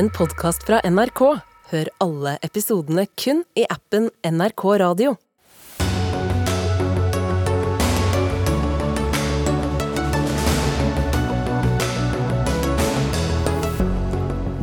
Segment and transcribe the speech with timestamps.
[0.00, 1.20] en podkast fra NRK.
[1.70, 5.10] Hør alle episodene kun i appen NRK Radio.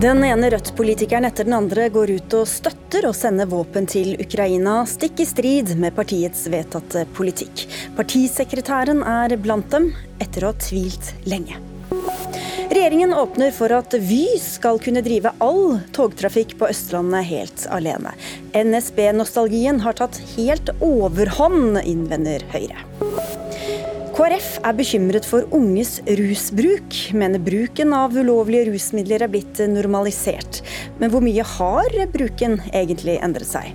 [0.02, 4.80] Den ene Rødt-politikeren etter den andre går ut og støtter å sende våpen til Ukraina,
[4.90, 7.68] stikk i strid med partiets vedtatte politikk.
[7.98, 11.67] Partisekretæren er blant dem, etter å ha tvilt lenge.
[12.78, 18.12] Regjeringen åpner for at Vy skal kunne drive all togtrafikk på Østlandet helt alene.
[18.54, 22.86] NSB-nostalgien har tatt helt overhånd, innvender Høyre.
[24.14, 30.62] KrF er bekymret for unges rusbruk, mener bruken av ulovlige rusmidler er blitt normalisert.
[31.02, 33.74] Men hvor mye har bruken egentlig endret seg?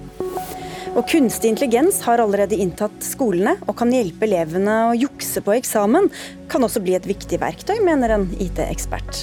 [0.92, 6.10] Og kunstig intelligens har allerede inntatt skolene og kan hjelpe elevene å jukse på eksamen.
[6.52, 9.22] Kan også bli et viktig verktøy, mener en IT-ekspert.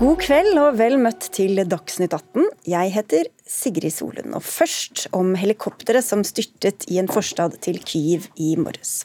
[0.00, 2.46] God kveld og vel møtt til Dagsnytt 18.
[2.72, 4.32] Jeg heter Sigrid Solund.
[4.32, 9.02] Og først om helikopteret som styrtet i en forstad til Kyiv i morges.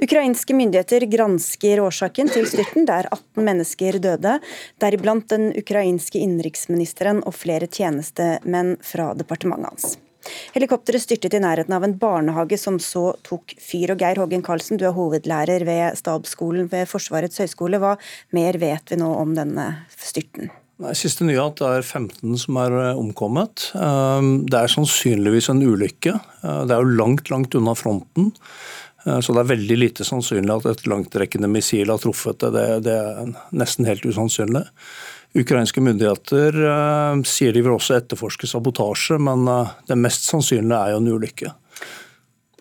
[0.00, 4.38] Ukrainske myndigheter gransker årsaken til styrten, der 18 mennesker døde,
[4.80, 9.94] deriblant den ukrainske innenriksministeren og flere tjenestemenn fra departementet hans.
[10.54, 13.94] Helikopteret styrtet i nærheten av en barnehage som så tok fyr.
[13.94, 17.80] Og Geir Hågen Karlsen, du er hovedlærer ved stabsskolen ved Forsvarets høgskole.
[17.82, 17.96] Hva
[18.36, 20.52] mer vet vi nå om denne styrten?
[20.98, 23.68] Siste nyhet er 15 som er eh, omkommet.
[23.78, 26.16] Eh, det er sannsynligvis en ulykke.
[26.42, 28.32] Eh, det er jo langt, langt unna fronten.
[29.06, 32.66] Eh, så det er veldig lite sannsynlig at et langtrekkende missil har truffet det.
[32.86, 34.64] Det er nesten helt usannsynlig.
[35.34, 40.94] Ukrainske myndigheter uh, sier de vil også etterforske sabotasje, men uh, det mest sannsynlige er
[40.94, 41.54] jo en ulykke.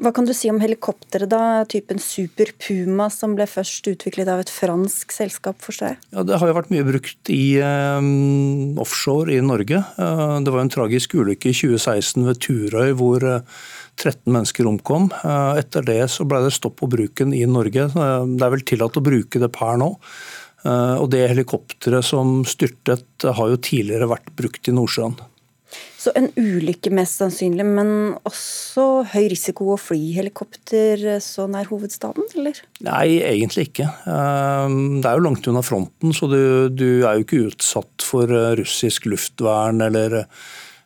[0.01, 1.63] Hva kan du si om helikopteret, da?
[1.69, 5.99] Typen Super Puma, som ble først utviklet av et fransk selskap, forstår jeg?
[6.15, 9.83] Ja, Det har jo vært mye brukt i um, offshore i Norge.
[9.99, 13.27] Uh, det var en tragisk ulykke i 2016 ved Turøy hvor
[14.01, 15.11] 13 mennesker omkom.
[15.21, 17.85] Uh, etter det så ble det stopp på bruken i Norge.
[17.93, 19.93] Eh, det er vel tillatt å bruke det per nå.
[20.63, 25.15] Eh, og det helikopteret som styrtet har jo tidligere vært brukt i Nordsjøen.
[25.97, 27.89] Så en ulykke mest sannsynlig, men
[28.27, 32.59] også høy risiko å fly helikopter så nær hovedstaden, eller?
[32.85, 33.87] Nei, egentlig ikke.
[34.03, 38.29] Det er jo langt unna fronten, så du, du er jo ikke utsatt for
[38.59, 40.19] russisk luftvern eller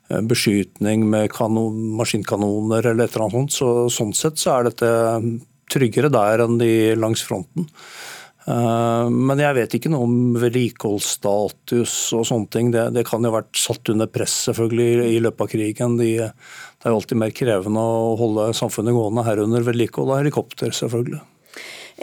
[0.10, 3.56] Eh, beskytning med kanon, maskinkanoner eller et eller annet sånt.
[3.58, 4.92] Så, sånn sett så er dette
[5.72, 7.68] tryggere der enn de langs fronten.
[8.48, 12.72] Eh, men jeg vet ikke noe om vedlikeholdsstatus og sånne ting.
[12.76, 15.98] Det, det, kan jo ha vært satt under press selvfølgelig i løpet av krigen.
[16.00, 20.72] De, det er jo alltid mer krevende å holde samfunnet gående, herunder vedlikehold av helikopter,
[20.76, 21.24] selvfølgelig.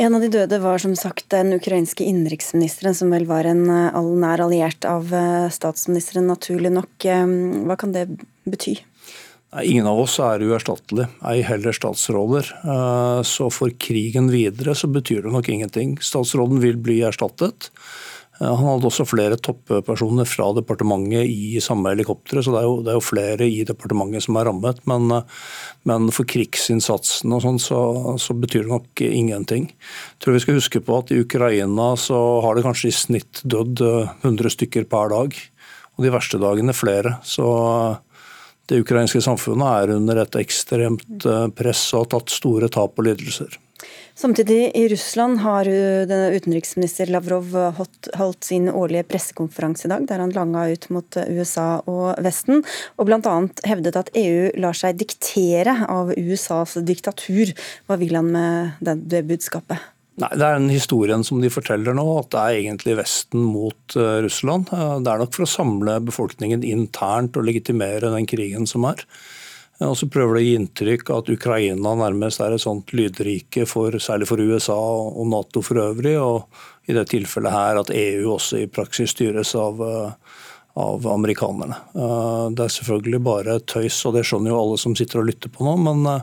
[0.04, 4.00] En av de døde var som sagt den ukrainske innenriksministeren, som vel var en eh,
[4.20, 7.08] nær alliert av eh, statsministeren, naturlig nok.
[7.64, 8.08] Hva kan det
[8.44, 8.82] bety?
[9.62, 12.48] Ingen av oss er uerstattelige, ei heller statsråder.
[13.28, 15.94] Så for krigen videre så betyr det nok ingenting.
[16.02, 17.70] Statsråden vil bli erstattet.
[18.40, 22.90] Han hadde også flere toppersoner fra departementet i samme helikoptre, så det er, jo, det
[22.90, 24.80] er, jo, flere i departementet som er rammet.
[24.90, 25.20] Men,
[25.86, 27.78] men for krigsinnsatsen og sånn, så,
[28.18, 29.68] så, betyr det nok ingenting.
[29.70, 33.44] Jeg tror vi skal huske på at i Ukraina så har det kanskje i snitt
[33.46, 35.38] dødd 100 stykker per dag.
[35.94, 37.20] Og de verste dagene flere.
[37.22, 37.46] Så
[38.70, 43.08] det ukrainske samfunnet er under et ekstremt eh, press og har tatt store tap og
[43.08, 43.60] lidelser.
[44.16, 50.68] Samtidig i Russland har utenriksminister Lavrov holdt sin årlige pressekonferanse i dag, der han langa
[50.70, 52.62] ut mot USA og Vesten,
[52.94, 53.34] og bl.a.
[53.66, 57.50] hevdet at EU lar seg diktere av USAs diktatur.
[57.90, 59.82] Hva vil han med det budskapet?
[60.22, 63.96] Nei, Det er den historien som de forteller nå, at det er egentlig Vesten mot
[63.98, 64.70] uh, Russland.
[64.70, 69.02] Uh, det er nok for å samle befolkningen internt og legitimere den krigen som er.
[69.82, 73.66] Og så prøver de å gi inntrykk av at Ukraina nærmest er et sånt lydrike,
[73.66, 76.14] for, særlig for USA og Nato for øvrig.
[76.22, 76.46] Og
[76.86, 80.12] i det tilfellet her at EU også i praksis styres av, eh,
[80.78, 81.80] av amerikanerne.
[81.94, 85.50] Eh, det er selvfølgelig bare tøys, og det skjønner jo alle som sitter og lytter
[85.50, 85.74] på nå.
[85.88, 86.22] Men eh,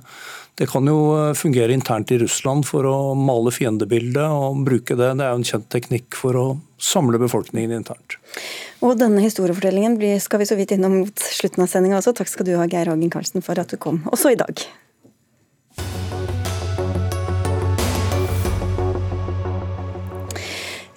[0.60, 0.98] det kan jo
[1.38, 5.14] fungere internt i Russland for å male fiendebildet og bruke det.
[5.18, 6.46] Det er jo en kjent teknikk for å
[6.82, 8.18] samle befolkningen internt.
[8.84, 12.14] Og denne historiefortellingen skal vi så vidt innom mot slutten av sendinga også.
[12.18, 14.66] Takk skal du ha, Geir Hagen Karlsen, for at du kom, også i dag.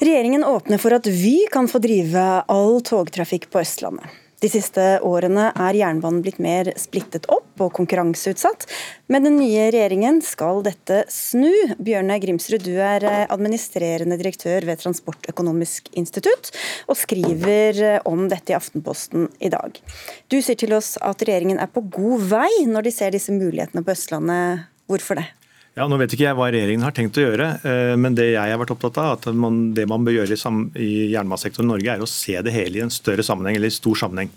[0.04, 4.24] Regjeringen åpner for at Vy kan få drive all togtrafikk på Østlandet.
[4.44, 8.67] De siste årene er jernbanen blitt mer splittet opp og konkurranseutsatt.
[9.08, 11.49] Med den nye regjeringen skal dette snu.
[11.81, 16.50] Bjørne Grimsrud, du er administrerende direktør ved Transportøkonomisk institutt,
[16.85, 19.81] og skriver om dette i Aftenposten i dag.
[20.29, 23.81] Du sier til oss at regjeringen er på god vei når de ser disse mulighetene
[23.81, 24.69] på Østlandet.
[24.93, 25.31] Hvorfor det?
[25.75, 28.53] Ja, nå vet ikke jeg hva regjeringen har tenkt å gjøre, eh, men det jeg
[28.53, 30.37] har vært opptatt av, at man, det man bør gjøre
[30.79, 33.75] i, jernbanesektoren i Norge, er å se det hele i en større sammenheng, eller i
[33.75, 34.31] stor sammenheng.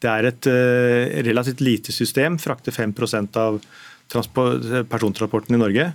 [0.00, 3.60] Det er et uh, relativt lite system, frakter 5% av
[4.08, 5.90] persontransporten i Norge.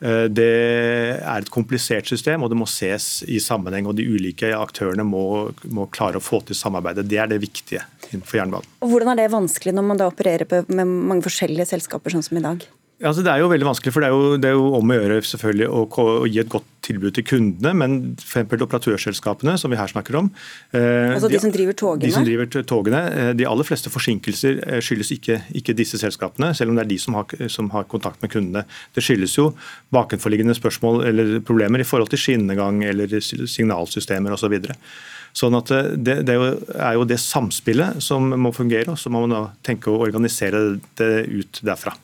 [0.00, 3.92] Uh, det er et komplisert system, og det må ses i sammenheng.
[3.92, 7.04] og De ulike aktørene må, må klare å få til samarbeidet.
[7.12, 8.72] Det er det viktige innenfor jernbanen.
[8.80, 12.40] Og Hvordan er det vanskelig når man da opererer med mange forskjellige selskaper, sånn som
[12.40, 12.70] i dag?
[13.00, 14.96] Altså, det er jo veldig vanskelig, for det er jo, det er jo om å
[14.98, 18.50] gjøre selvfølgelig å, å, gi et godt tilbud til kundene, men f.eks.
[18.66, 20.28] operatørselskapene, som vi her snakker om
[20.76, 22.04] eh, Altså de, de, som driver togene?
[22.04, 23.00] De som driver togene.
[23.08, 26.90] Eh, de aller fleste forsinkelser eh, skyldes ikke, ikke, disse selskapene, selv om det er
[26.90, 28.66] de som har, som har, kontakt med kundene.
[28.92, 29.48] Det skyldes jo
[29.96, 34.58] bakenforliggende spørsmål eller problemer i forhold til skinnegang eller signalsystemer osv.
[34.60, 36.36] Så sånn at det, det, det,
[36.76, 40.66] er jo det samspillet som må fungere, og så må man da tenke å organisere
[41.00, 41.96] det ut derfra.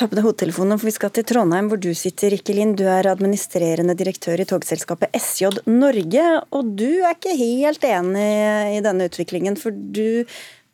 [0.00, 2.78] Ta på deg hodetelefonen, for vi skal til Trondheim, hvor du sitter, Rikke Lind.
[2.80, 6.24] Du er administrerende direktør i togselskapet SJ Norge.
[6.56, 8.24] Og du er ikke helt enig
[8.78, 10.24] i denne utviklingen, for du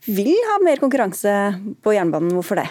[0.06, 1.34] vil ha mer konkurranse
[1.82, 2.37] på jernbanen.
[2.38, 2.69] Hvorfor det?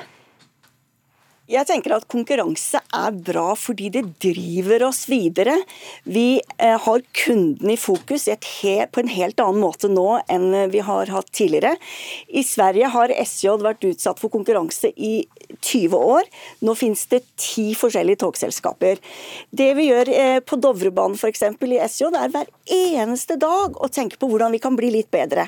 [1.45, 5.53] Jeg tenker at konkurranse er bra fordi det driver oss videre.
[6.09, 11.11] Vi eh, har kunden i fokus på en helt annen måte nå enn vi har
[11.13, 11.75] hatt tidligere.
[12.33, 15.19] I Sverige har SJ vært utsatt for konkurranse i
[15.59, 16.29] 20 år.
[16.65, 19.01] Nå finnes det ti forskjellige togselskaper.
[19.51, 21.45] Det vi gjør eh, på Dovrebanen f.eks.
[21.45, 25.11] i SJ, det er hver eneste dag å tenke på hvordan vi kan bli litt
[25.13, 25.47] bedre.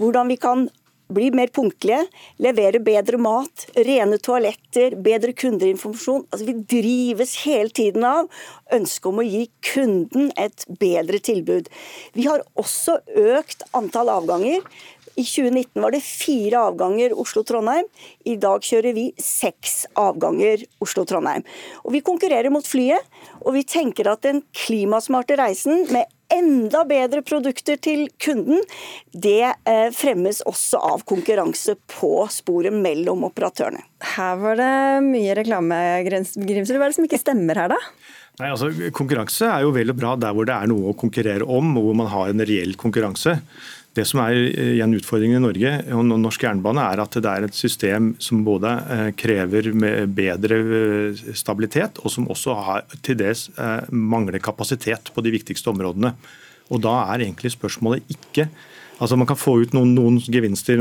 [0.00, 0.68] Hvordan vi kan
[1.12, 2.00] bli mer punktlige,
[2.42, 6.24] levere bedre mat, rene toaletter, bedre kundeinformasjon.
[6.30, 8.30] Altså, vi drives hele tiden av
[8.74, 9.44] ønsket om å gi
[9.74, 11.68] kunden et bedre tilbud.
[12.16, 12.98] Vi har også
[13.36, 14.64] økt antall avganger.
[15.14, 17.86] I 2019 var det fire avganger Oslo-Trondheim.
[18.26, 21.46] I dag kjører vi seks avganger Oslo-Trondheim.
[21.84, 23.06] Og Vi konkurrerer mot flyet,
[23.44, 28.62] og vi tenker at den klimasmarte reisen med enda bedre produkter til kunden,
[29.12, 33.84] det eh, fremmes også av konkurranse på sporet mellom operatørene.
[34.16, 34.72] Her var det
[35.06, 36.42] mye reklamegrimser.
[36.74, 37.78] Hva er det som ikke stemmer her, da?
[38.40, 41.46] Nei, altså Konkurranse er jo vel og bra der hvor det er noe å konkurrere
[41.46, 43.36] om, og hvor man har en reell konkurranse.
[43.94, 47.46] Det som er eh, igjen utfordringen i Norge og norsk jernbane, er at det er
[47.46, 49.70] et system som både eh, krever
[50.10, 53.46] bedre eh, stabilitet, og som også har, til dels
[53.90, 56.14] mangler kapasitet på de viktigste områdene.
[56.72, 58.48] Og Da er egentlig spørsmålet ikke
[59.02, 60.78] altså Man kan få ut noen, noen gevinster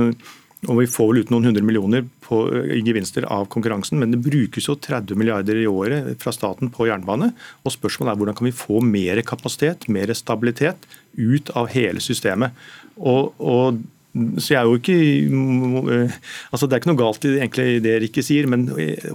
[0.67, 2.39] og Vi får vel ut noen hundre millioner på,
[2.71, 6.87] i gevinster av konkurransen, men det brukes jo 30 milliarder i året fra staten på
[6.87, 7.33] jernbane.
[7.63, 10.87] og Spørsmålet er hvordan kan vi få mer kapasitet, mer stabilitet
[11.17, 12.55] ut av hele systemet.
[12.95, 13.83] Og, og
[14.13, 16.09] så jeg er jo ikke,
[16.53, 18.67] altså Det er ikke noe galt i egentlig det Rikke sier, men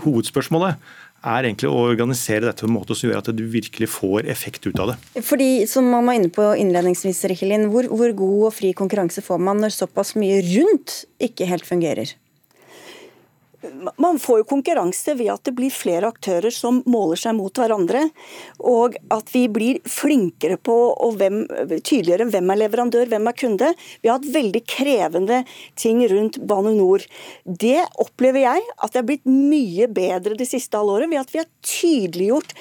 [0.03, 0.81] hovedspørsmålet
[1.27, 4.69] er egentlig å organisere dette på en måte som gjør at du virkelig får effekt
[4.69, 5.23] ut av det.
[5.27, 9.43] Fordi, som man var inne på innledningsvis, Rikkelin, hvor, hvor god og fri konkurranse får
[9.43, 12.15] man når såpass mye rundt ikke helt fungerer?
[13.99, 18.05] Man får jo konkurranse ved at det blir flere aktører som måler seg mot hverandre.
[18.63, 21.41] Og at vi blir flinkere på og hvem,
[21.83, 23.73] tydeligere hvem er leverandør, hvem er kunde.
[24.03, 25.43] Vi har hatt veldig krevende
[25.79, 27.03] ting rundt Bane Nor.
[27.45, 31.43] Det opplever jeg at det er blitt mye bedre det siste halvåret ved at vi
[31.43, 32.55] har tydeliggjort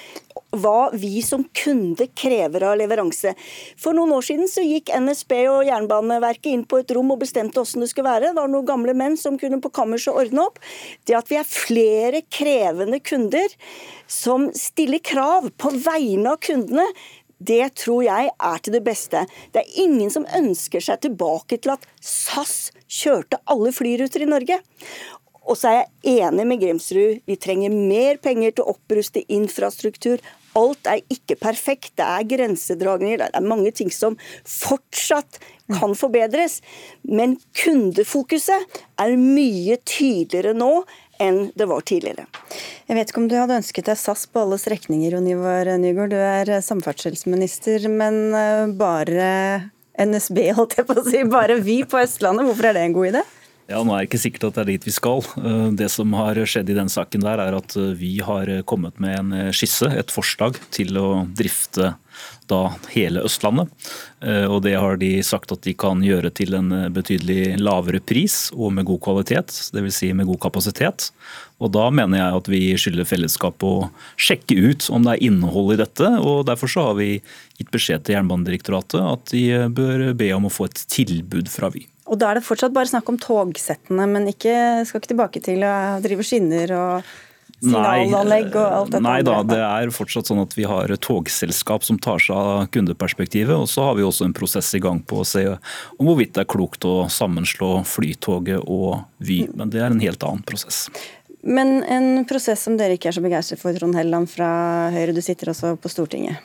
[0.55, 3.33] hva vi som kunde krever av leveranse.
[3.79, 7.59] For noen år siden så gikk NSB og Jernbaneverket inn på et rom og bestemte
[7.59, 8.31] hvordan det skulle være.
[8.31, 10.61] Det var noen gamle menn som kunne på kammerset ordne opp.
[11.07, 13.53] Det at vi er flere krevende kunder
[14.07, 16.87] som stiller krav på vegne av kundene,
[17.37, 19.21] det tror jeg er til det beste.
[19.53, 24.57] Det er ingen som ønsker seg tilbake til at SAS kjørte alle flyruter i Norge.
[25.47, 27.21] Og så er jeg enig med Grimsrud.
[27.27, 30.19] Vi trenger mer penger til å oppruste infrastruktur.
[30.57, 31.93] Alt er ikke perfekt.
[31.99, 33.21] Det er grensedragninger.
[33.21, 35.39] Det er mange ting som fortsatt
[35.77, 36.61] kan forbedres.
[37.03, 40.71] Men kundefokuset er mye tydeligere nå
[41.21, 42.27] enn det var tidligere.
[42.87, 46.13] Jeg vet ikke om du hadde ønsket deg SAS på alle strekninger, Jon Ivar Nygaard.
[46.13, 49.31] Du er samferdselsminister, men eh, bare
[49.97, 51.23] NSB, holdt jeg på å si.
[51.29, 52.45] Bare Vy på Østlandet.
[52.45, 53.25] Hvorfor er det en god idé?
[53.67, 55.25] Ja, Nå er det ikke sikkert at det er dit vi skal.
[55.43, 58.95] Eh, det som har skjedd i den saken der, er at eh, vi har kommet
[59.03, 61.97] med en skisse, et forslag til å drifte
[62.47, 62.61] da
[62.93, 63.67] hele Østlandet.
[64.23, 68.37] Eh, og det har de sagt at de kan gjøre til en betydelig lavere pris
[68.55, 69.99] og med god kvalitet, dvs.
[69.99, 71.09] Si med god kapasitet.
[71.59, 75.75] Og Da mener jeg at vi skylder fellesskapet å sjekke ut om det er innhold
[75.75, 76.13] i dette.
[76.23, 77.17] og Derfor så har vi
[77.59, 81.83] gitt beskjed til Jernbanedirektoratet at de bør be om å få et tilbud fra Vy.
[82.07, 85.63] Og Da er det fortsatt bare snakk om togsettene, men ikke, skal ikke tilbake til
[85.67, 85.73] å
[86.03, 87.15] drive skinner og
[87.57, 89.03] signalanlegg og alt dette?
[89.03, 92.67] Nei da, det er fortsatt sånn at vi har et togselskap som tar seg av
[92.73, 93.55] kundeperspektivet.
[93.55, 96.45] Og så har vi også en prosess i gang på å se om hvorvidt det
[96.45, 99.43] er klokt å sammenslå Flytoget og Vy.
[99.53, 100.85] Men det er en helt annen prosess.
[101.47, 104.49] Men en prosess som dere ikke er så begeistret for, Trond Helleland fra
[104.93, 106.41] Høyre, du sitter også på Stortinget.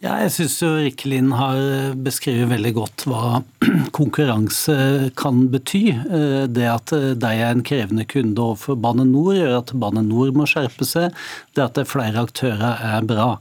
[0.00, 1.58] Ja, jeg syns Rikke Lind har
[2.00, 3.42] beskrevet veldig godt hva
[3.98, 5.82] konkurranse kan bety.
[5.92, 10.32] Eh, det at de er en krevende kunde overfor Bane Nor, gjør at Bane Nor
[10.32, 11.12] må skjerpe seg.
[11.52, 13.34] Det at det er flere aktører er bra.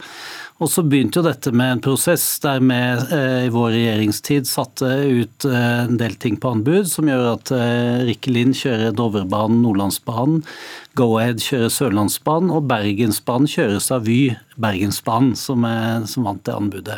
[0.60, 4.92] Og så begynte jo dette med en prosess der vi eh, i vår regjeringstid satte
[5.08, 7.56] ut eh, en del ting på anbud, som gjør at
[8.04, 10.44] Rikke Lind kjører Dovrebanen, Nordlandsbanen.
[10.98, 16.98] Go-Ahead kjører Sørlandsbanen, og Bergensbanen kjøres av Vy, Bergensbanen, som, er, som, vant det anbudet.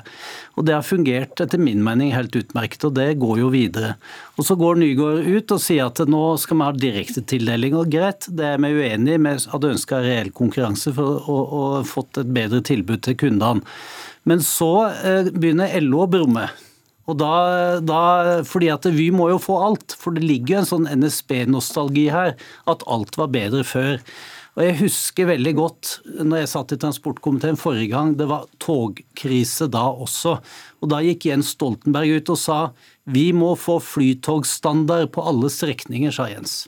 [0.55, 3.93] Og Det har fungert etter min mening helt utmerket, og det går jo videre.
[4.37, 7.77] Og Så går Nygård ut og sier at nå skal vi ha direktetildeling.
[7.77, 9.21] Og greit, det er vi uenig i.
[9.21, 13.65] Vi hadde ønska reell konkurranse for å, å fått et bedre tilbud til kundene.
[14.23, 16.49] Men så eh, begynner LO å brumme.
[17.09, 17.33] Og da,
[17.81, 18.01] da,
[18.47, 22.35] fordi at Vy må jo få alt, for det ligger jo en sånn NSB-nostalgi her.
[22.69, 23.97] At alt var bedre før.
[24.57, 25.91] Og Jeg husker veldig godt
[26.27, 30.35] når jeg satt i transportkomiteen forrige gang, det var togkrise da også.
[30.83, 32.59] Og Da gikk Jens Stoltenberg ut og sa
[33.11, 36.67] vi må få flytogstandard på alle strekninger, sa Jens.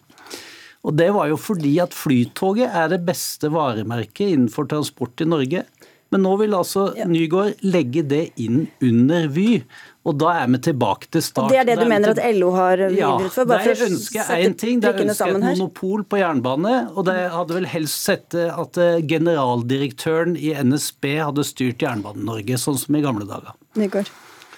[0.83, 5.63] Og Det var jo fordi at Flytoget er det beste varemerket innenfor transport i Norge.
[6.11, 9.63] Men nå vil altså Nygård legge det inn under Vy.
[10.03, 11.47] Og da er vi tilbake til start.
[11.47, 13.47] Og Det er det du mener at LO har ivret for?
[13.47, 14.81] Bare ja, de ønsker én ting.
[14.83, 16.73] De ønsker et monopol på jernbane.
[16.91, 22.79] Og det hadde vel helst sett at eh, generaldirektøren i NSB hadde styrt Jernbane-Norge, sånn
[22.81, 23.55] som i gamle dager.
[23.79, 24.11] Nygaard.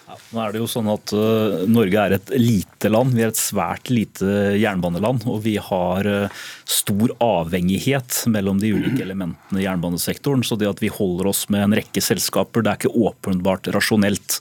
[0.05, 3.15] Ja, nå er det jo sånn at uh, Norge er et lite land.
[3.17, 5.25] Vi er et svært lite jernbaneland.
[5.29, 10.43] Og vi har uh, stor avhengighet mellom de ulike elementene i jernbanesektoren.
[10.45, 14.39] Så det at vi holder oss med en rekke selskaper, det er ikke åpenbart rasjonelt.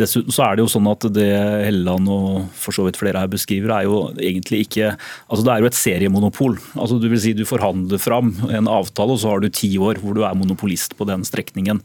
[0.00, 1.28] Dessuten så er det jo sånn at det
[1.66, 4.94] Helleland og for så vidt flere her beskriver, er jo egentlig ikke
[5.28, 6.56] altså Det er jo et seriemonopol.
[6.78, 10.00] Altså Du vil si du forhandler fram en avtale, og så har du ti år
[10.00, 11.82] hvor du er monopolist på den strekningen.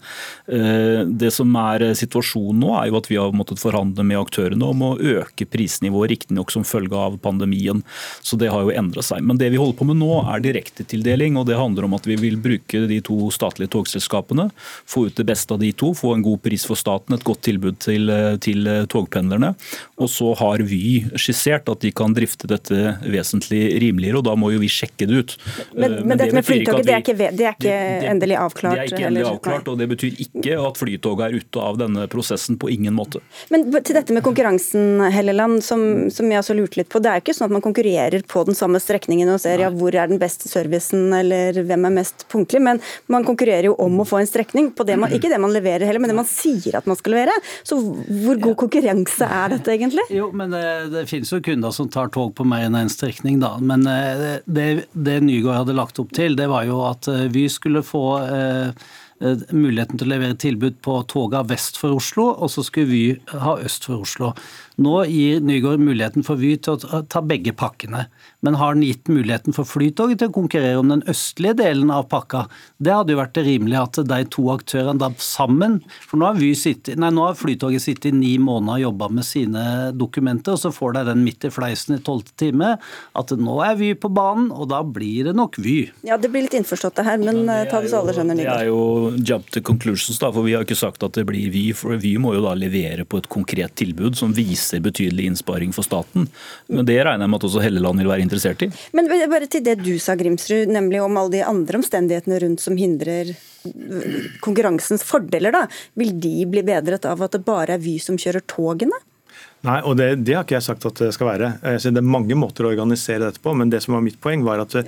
[0.48, 4.72] Uh, det som er situasjonen nå, er jo at vi har måttet forhandle med aktørene
[4.72, 7.82] om å øke prisnivået, riktignok som følge av pandemien.
[8.24, 9.24] Så det har jo endret seg.
[9.26, 12.16] Men det vi holder på med nå er direktetildeling, og det handler om at vi
[12.20, 14.48] vil bruke de to statlige togselskapene,
[14.88, 17.44] få ut det beste av de to, få en god pris for staten, et godt
[17.48, 18.12] tilbud til,
[18.44, 19.54] til togpendlerne.
[20.00, 24.52] Og så har Vy skissert at de kan drifte dette vesentlig rimeligere, og da må
[24.54, 25.36] jo vi sjekke det ut.
[25.74, 27.76] Men, men, men dette med Flytoget, det er ikke, det er ikke
[28.12, 28.78] endelig avklart?
[28.78, 32.06] Det er ikke endelig avklart, og det betyr ikke at Flytoget er ute av denne
[32.12, 33.20] prosessen på ingen måte.
[33.52, 37.02] Men til dette med konkurransen, Helleland, som, som jeg også lurte litt på.
[37.02, 39.72] Det er jo ikke sånn at man konkurrerer på den samme strekningen og ser ja,
[39.74, 42.80] hvor er den beste servicen eller hvem er mest punktlig, men
[43.12, 45.86] man konkurrerer jo om å få en strekning på det man, ikke det man leverer
[45.88, 47.36] heller, men det man sier at man skal levere.
[47.66, 50.06] Så hvor god konkurranse er dette egentlig?
[50.14, 52.92] Jo, men det, det finnes jo kunder som tar tog på mer enn én en
[52.92, 53.54] strekning, da.
[53.60, 57.48] Men eh, det, det Nygaard hadde lagt opp til, det var jo at eh, Vy
[57.50, 58.04] skulle få
[59.24, 63.02] Eh, muligheten til å levere tilbud på toga vest for Oslo, og så skulle Vy
[63.30, 64.32] ha øst for Oslo.
[64.80, 68.06] Nå gir Nygaard muligheten for Vy til å ta begge pakkene.
[68.42, 72.08] Men har den gitt muligheten for Flytoget til å konkurrere om den østlige delen av
[72.10, 72.46] pakka?
[72.82, 76.40] Det hadde jo vært det rimelige at de to aktørene da sammen For nå har,
[76.58, 79.64] sittet, nei, nå har Flytoget sittet i ni måneder og jobba med sine
[79.94, 82.74] dokumenter, og så får de den midt i fleisen i tolvte time.
[83.14, 85.76] At nå er Vy på banen, og da blir det nok Vy.
[86.08, 88.58] Ja, det blir litt innforstått det her, men men ta det så alle skjønner, Nygaard.
[88.58, 91.50] Det er jo jump to conclusions, da, for vi har ikke sagt at det blir
[91.54, 91.64] Vy.
[91.76, 95.72] For Vy må jo da levere på et konkret tilbud som viser viser betydelig innsparing
[95.72, 96.28] for staten.
[96.68, 98.70] Men Det regner jeg med at også Helleland vil være interessert i.
[98.92, 102.76] Men bare til det du sa, Grimsrud, nemlig om alle de andre omstendighetene rundt som
[102.76, 103.34] hindrer
[104.40, 105.52] konkurransens fordeler.
[105.52, 105.66] da.
[105.94, 108.96] Vil de bli bedret av at det bare er Vy som kjører togene?
[109.64, 111.46] Nei, og det, det, har ikke jeg sagt at det skal være.
[111.62, 114.60] det er mange måter å organisere dette på, men det som var mitt poeng var
[114.60, 114.84] at det,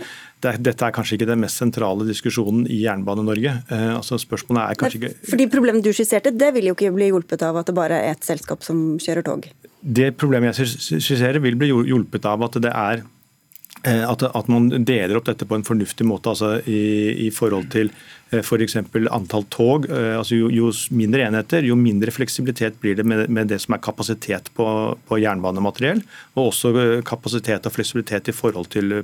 [0.61, 3.54] dette er kanskje ikke den mest sentrale diskusjonen i Jernbane-Norge.
[3.73, 5.14] Eh, altså spørsmålet er kanskje ikke...
[5.30, 8.12] Fordi Problemet du skisserte, det vil jo ikke bli hjulpet av at det bare er
[8.12, 9.49] ett selskap som kjører tog?
[9.86, 10.66] Det problemet jeg
[10.98, 13.04] skisserer vil bli hjulpet av at det er
[13.86, 17.68] Eh, at, at, man deler opp dette på en fornuftig måte altså i, i forhold
[17.70, 17.90] til
[18.34, 18.78] f.eks.
[18.90, 19.86] For antall tog.
[19.92, 23.76] Eh, altså jo, jo, mindre enheter, jo mindre fleksibilitet blir det med, med det som
[23.76, 24.66] er kapasitet på,
[25.06, 26.02] på, jernbanemateriell.
[26.34, 26.72] Og også
[27.06, 29.02] kapasitet og fleksibilitet i forhold til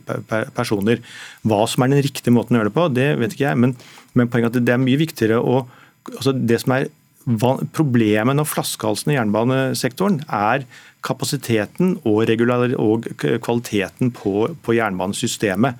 [0.56, 1.04] personer.
[1.46, 3.62] Hva som er den riktige måten å gjøre det på, det vet ikke jeg.
[3.66, 3.76] Men,
[4.18, 5.62] men poenget er at det er mye viktigere å
[6.02, 6.88] altså Det som er
[7.22, 10.64] Problemet og flaskehalsen i jernbanesektoren er
[11.06, 12.30] kapasiteten og,
[12.78, 13.08] og
[13.42, 15.78] kvaliteten på, på jernbanesystemet.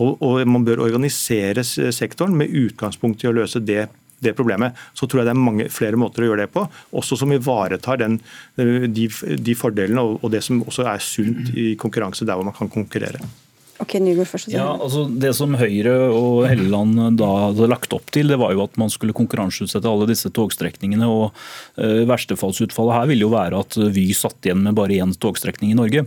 [0.00, 3.84] Og, og, Man bør organisere sektoren med utgangspunkt i å løse det,
[4.18, 4.78] det problemet.
[4.94, 6.64] Så tror jeg det er mange flere måter å gjøre det på,
[6.96, 8.18] også som ivaretar den,
[8.56, 9.06] de,
[9.36, 12.72] de, fordelene og, og det som også er sunt i konkurranse der hvor man kan
[12.72, 13.22] konkurrere.
[13.80, 14.50] Ok, Nygaard først.
[14.52, 18.64] Ja, altså Det som Høyre og Helleland da hadde lagt opp til, det var jo
[18.66, 21.08] at man skulle konkurranseutsette alle disse togstrekningene.
[21.08, 21.32] og
[21.80, 25.78] uh, Verstefallsutfallet her ville jo være at Vy satt igjen med bare én togstrekning i
[25.78, 26.04] Norge.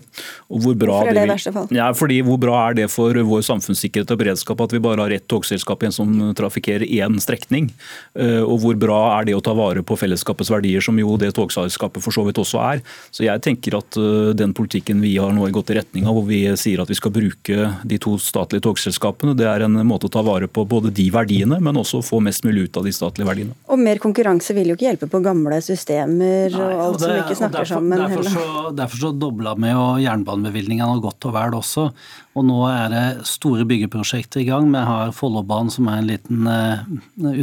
[0.54, 3.18] Og hvor bra Hvorfor er det, det verste Ja, fordi Hvor bra er det for
[3.34, 7.72] vår samfunnssikkerhet og beredskap at vi bare har ett togselskap igjen som trafikkerer én strekning?
[8.14, 11.34] Uh, og hvor bra er det å ta vare på fellesskapets verdier, som jo det
[11.40, 12.86] togselskapet for så vidt også er?
[13.10, 16.30] Så jeg tenker at uh, den politikken vi har nå gått i retning av, hvor
[16.30, 19.36] vi sier at vi skal bruke de to statlige togselskapene.
[19.38, 22.46] Det er en måte å ta vare på både de verdiene, men også få mest
[22.48, 23.58] mulig ut av de statlige verdiene.
[23.72, 27.40] Og mer konkurranse vil jo ikke hjelpe på gamle systemer og alt det, som ikke
[27.40, 28.04] snakker derfor, sammen.
[28.04, 31.88] Derfor så, derfor så dobla vi jo jernbanebevilgningene godt og vel også.
[32.34, 34.72] Og nå er det store byggeprosjekter i gang.
[34.74, 36.82] Vi har Follobanen som er en liten uh,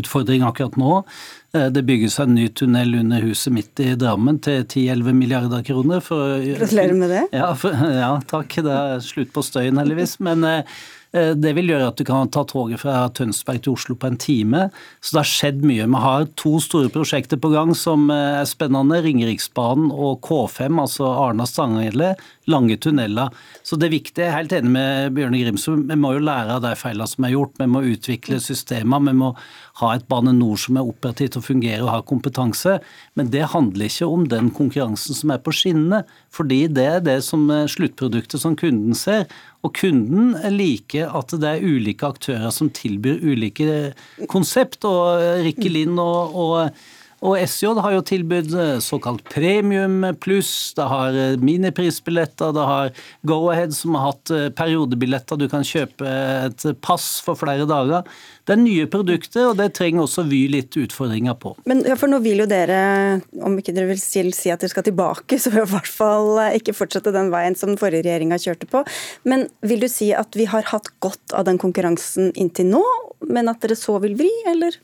[0.01, 1.01] utfordring akkurat nå.
[1.55, 6.03] Uh, det bygges en ny tunnel under huset mitt i Drammen til 10-11 milliarder kroner.
[6.61, 7.27] Gratulerer med det.
[7.37, 8.57] Ja, for, ja, takk.
[8.67, 10.19] Det er slutt på støyen, heldigvis.
[10.27, 10.47] Men
[11.11, 14.19] Eh, det vil gjøre at du kan ta toget fra Tønsberg til Oslo på en
[14.21, 14.67] time.
[15.03, 15.89] Så det har skjedd mye.
[15.91, 19.01] Vi har to store prosjekter på gang som eh, er spennende.
[19.05, 22.15] Ringeriksbanen og K5, altså Arna-Stanghelle.
[22.51, 23.31] Lange tunneler.
[23.67, 26.65] Så det viktige, jeg er helt enig med Bjørne Grimsrud, vi må jo lære av
[26.65, 27.57] de feilene som er gjort.
[27.61, 29.05] Vi må utvikle systemer.
[29.07, 29.33] Vi må
[29.81, 32.79] ha et Bane NOR som er operativt og fungerer og har kompetanse.
[33.19, 36.03] Men det handler ikke om den konkurransen som er på skinnene.
[36.35, 39.27] Fordi det er det som er sluttproduktet som kunden ser.
[39.65, 43.93] Og kunden liker at det er ulike aktører som tilbyr ulike
[44.31, 44.85] konsept.
[44.89, 46.87] Og Rikke Lind og, og
[47.21, 52.93] og SJ har jo tilbudt eh, såkalt premium pluss, det har eh, miniprisbilletter, det har
[53.29, 56.09] Go-Ahead som har hatt eh, periodebilletter, du kan kjøpe
[56.49, 58.09] et pass for flere dager.
[58.49, 61.53] Det er nye produkter, og det trenger også Vy litt utfordringer på.
[61.69, 64.89] Men ja, for nå vil jo dere, om ikke dere vil si at dere skal
[64.89, 68.71] tilbake, så vil i hvert fall ikke fortsette den veien som den forrige regjeringa kjørte
[68.71, 68.85] på.
[69.29, 72.85] Men vil du si at vi har hatt godt av den konkurransen inntil nå,
[73.29, 74.81] men at dere så vil vri, eller?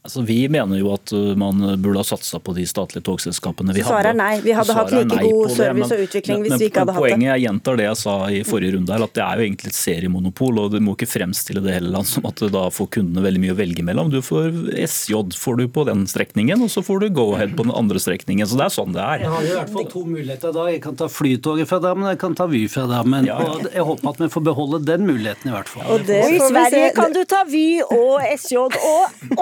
[0.00, 3.82] Altså, vi mener jo at uh, man burde ha satsa på de statlige togselskapene vi
[3.84, 3.92] hadde.
[3.92, 4.38] Svaret er nei.
[4.40, 7.10] Vi hadde hatt like god service og utvikling men, hvis vi ikke hadde hatt det.
[7.12, 9.72] Poenget, jeg gjentar det jeg sa i forrige runde, her, at det er jo egentlig
[9.74, 10.62] et seriemonopol.
[10.62, 13.52] og Du må ikke fremstille det hele land som at da får kundene veldig mye
[13.52, 14.08] å velge mellom.
[14.14, 17.74] Du får SJ får du på den strekningen, og så får du Go-Ahead på den
[17.76, 18.48] andre strekningen.
[18.48, 19.26] Så det er sånn det er.
[19.26, 20.64] Jeg har i hvert fall to muligheter da.
[20.72, 23.28] Jeg kan ta Flytoget fra Drammen, jeg kan ta Vy fra Drammen.
[23.28, 23.36] Ja.
[23.36, 25.84] og Jeg håper at vi får beholde den muligheten i hvert fall.
[25.92, 28.80] Og, og I Sverige kan du ta Vy og SJ og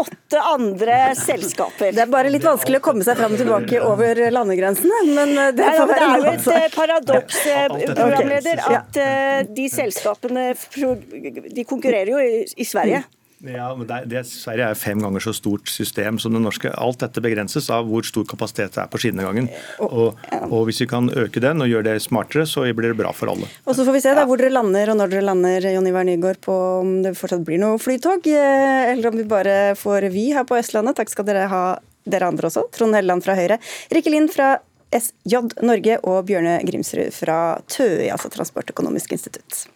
[0.03, 1.93] åtte andre selskaper.
[1.97, 5.53] Det er bare litt vanskelig å komme seg fram og tilbake over landegrensene, men eh,
[5.57, 9.01] det, Nei, det er jo et eh, paradoks, eh, programleder, at
[9.55, 13.05] de selskapene de konkurrerer jo i Sverige.
[13.47, 16.73] Ja, men det, det, Sverige er fem ganger så stort system som det norske.
[16.75, 19.47] Alt dette begrenses av hvor stor kapasitet det er på skinnegangen.
[19.85, 23.13] Og, og, Hvis vi kan øke den og gjøre det smartere, så blir det bra
[23.15, 23.47] for alle.
[23.65, 26.09] Og Så får vi se da, hvor dere lander og når dere lander Jon Ivar
[26.09, 30.33] Nygaard, på om det fortsatt blir noe flytog, eh, eller om vi bare får Vy
[30.35, 30.99] her på Østlandet.
[30.99, 31.63] Takk skal dere ha,
[32.11, 32.67] dere andre også.
[32.75, 33.63] Trond Helleland fra Høyre.
[33.95, 34.57] Rikke Lind fra
[34.91, 39.69] SJ Norge og Bjørne Grimsrud fra TØI, altså Transportøkonomisk institutt.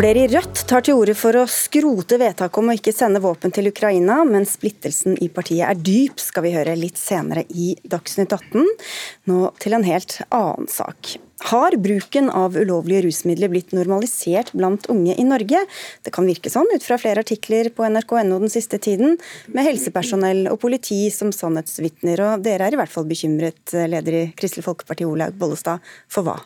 [0.00, 3.52] Flere i Rødt tar til orde for å skrote vedtaket om å ikke sende våpen
[3.52, 8.32] til Ukraina, men splittelsen i partiet er dyp, skal vi høre litt senere i Dagsnytt
[8.32, 8.64] 18.
[9.28, 11.10] Nå til en helt annen sak.
[11.50, 15.60] Har bruken av ulovlige rusmidler blitt normalisert blant unge i Norge?
[16.00, 19.18] Det kan virke sånn ut fra flere artikler på nrk.no den siste tiden,
[19.52, 24.24] med helsepersonell og politi som sannhetsvitner, og dere er i hvert fall bekymret, leder i
[24.32, 26.38] Kristelig Folkeparti Olaug Bollestad, for hva?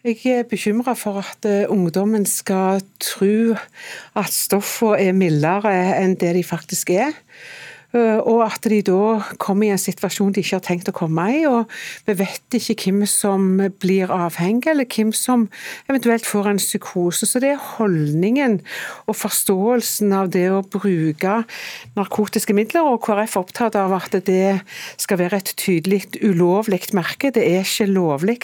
[0.00, 3.52] Jeg er bekymra for at eh, ungdommen skal tro
[4.16, 7.12] at stoffene er mildere enn det de faktisk er.
[7.92, 11.40] Og at de da kommer i en situasjon de ikke har tenkt å komme i.
[11.48, 11.70] og
[12.06, 13.48] Vi vet ikke hvem som
[13.82, 15.48] blir avhengig, eller hvem som
[15.90, 17.26] eventuelt får en psykose.
[17.26, 18.60] Så det er holdningen
[19.10, 21.40] og forståelsen av det å bruke
[21.98, 24.60] narkotiske midler, og KrF er opptatt av at det
[25.00, 27.32] skal være et tydelig ulovlig merke.
[27.34, 28.38] Det er ikke lovlig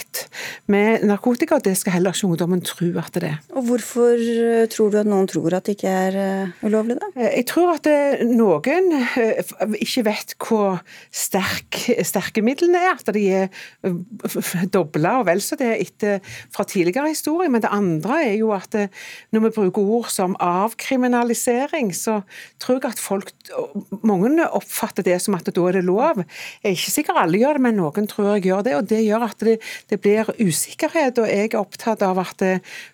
[0.73, 3.39] med narkotika, og det skal heller ikke ungdommen tro at det er.
[3.55, 7.11] Og Hvorfor eh, tror du at noen tror at det ikke er eh, ulovlig, da?
[7.17, 7.89] Eh, jeg tror at
[8.27, 8.93] noen
[9.37, 10.81] ikke vet hvor
[11.14, 12.96] sterk, sterke midlene er.
[12.96, 16.22] At de er dobla og vel så det etter
[16.55, 17.51] fra tidligere historie.
[17.53, 18.75] Men det andre er jo at
[19.35, 22.20] når vi bruker ord som avkriminalisering, så
[22.62, 23.33] tror jeg at folk
[24.07, 26.22] mange oppfatter det som at da er det lov.
[26.62, 28.75] Jeg er ikke sikker alle gjør det, men noen tror jeg gjør det.
[28.79, 29.57] og Det gjør at det,
[29.90, 31.20] det blir usikkerhet.
[31.22, 32.44] og Jeg er opptatt av at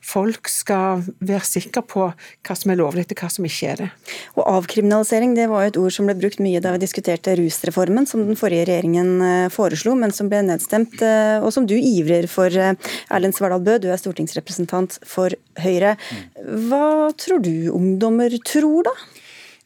[0.04, 3.90] folk skal være sikre på hva som er lovlig og hva som ikke er det.
[4.36, 8.06] Og Avkriminalisering det var jo et ord som ble brukt mye da vi diskuterte rusreformen,
[8.08, 12.28] som den forrige regjeringen eh, foreslo, men som ble nedstemt, eh, og som du ivrer
[12.30, 12.48] for.
[12.48, 15.96] Eh, Erlend Svardal Bøe, du er stortingsrepresentant for Høyre.
[16.40, 18.96] Hva tror du ungdommer tror, da?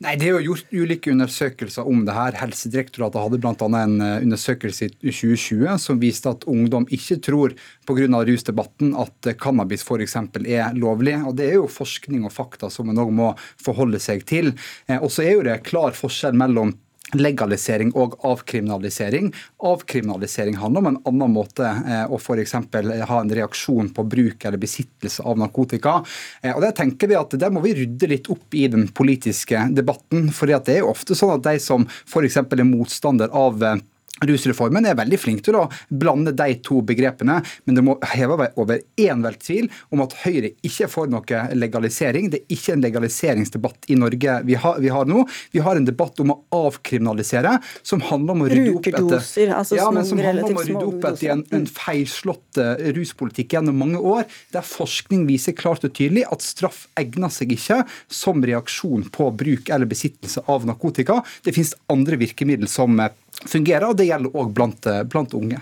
[0.04, 2.36] Nei, Det er jo gjort ulike undersøkelser om det her.
[2.36, 3.68] Helsedirektoratet hadde bl.a.
[3.80, 7.54] en eh, undersøkelse i 2020 som viste at ungdom ikke tror
[7.88, 8.04] pga.
[8.28, 10.18] rusdebatten at cannabis f.eks.
[10.44, 11.16] er lovlig.
[11.24, 14.52] Og Det er jo forskning og fakta som en òg må forholde seg til.
[14.84, 16.76] Eh, og så er jo det klar forskjell mellom
[17.14, 19.30] legalisering og avkriminalisering.
[19.62, 22.56] Avkriminalisering handler om en annen måte eh, å f.eks.
[22.56, 26.00] ha en reaksjon på bruk eller besittelse av narkotika.
[26.42, 29.68] Eh, og Der tenker vi at der må vi rydde litt opp i den politiske
[29.70, 30.32] debatten.
[30.32, 32.40] for det er jo ofte sånn at de som f.eks.
[32.42, 33.78] er motstander av eh,
[34.24, 38.80] Rusreformen er veldig flink til å blande de to begrepene, men det må heve over
[38.96, 42.30] enhver tvil om at Høyre ikke får noe legalisering.
[42.32, 45.24] Det er ikke en legaliseringsdebatt i Norge vi har, vi har nå.
[45.52, 49.78] Vi har en debatt om å avkriminalisere, som handler om å rydde opp etter, altså
[49.78, 53.76] ja, men som handler om å rydde opp etter en, en feilslått eh, ruspolitikk gjennom
[53.84, 54.24] mange år,
[54.54, 59.70] der forskning viser klart og tydelig at straff egner seg ikke som reaksjon på bruk
[59.72, 61.20] eller besittelse av narkotika.
[61.44, 63.12] Det finnes andre virkemidler som eh,
[63.44, 65.60] fungerer, og det gjelder òg blant, eh, blant unge.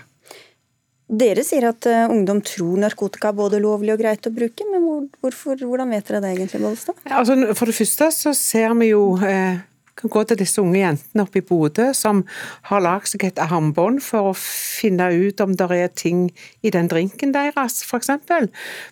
[1.05, 4.81] Dere sier at uh, ungdom tror narkotika er både lovlig og greit å bruke, men
[4.81, 6.97] hvor, hvorfor, hvordan vet dere det egentlig, Bollestad?
[7.05, 9.59] Altså, for det første så ser vi jo eh,
[9.95, 12.23] kan gå til disse unge jentene oppe i Bodø som
[12.69, 16.27] har lagd seg et armbånd for å finne ut om det er ting
[16.65, 18.11] i den drinken deres, f.eks.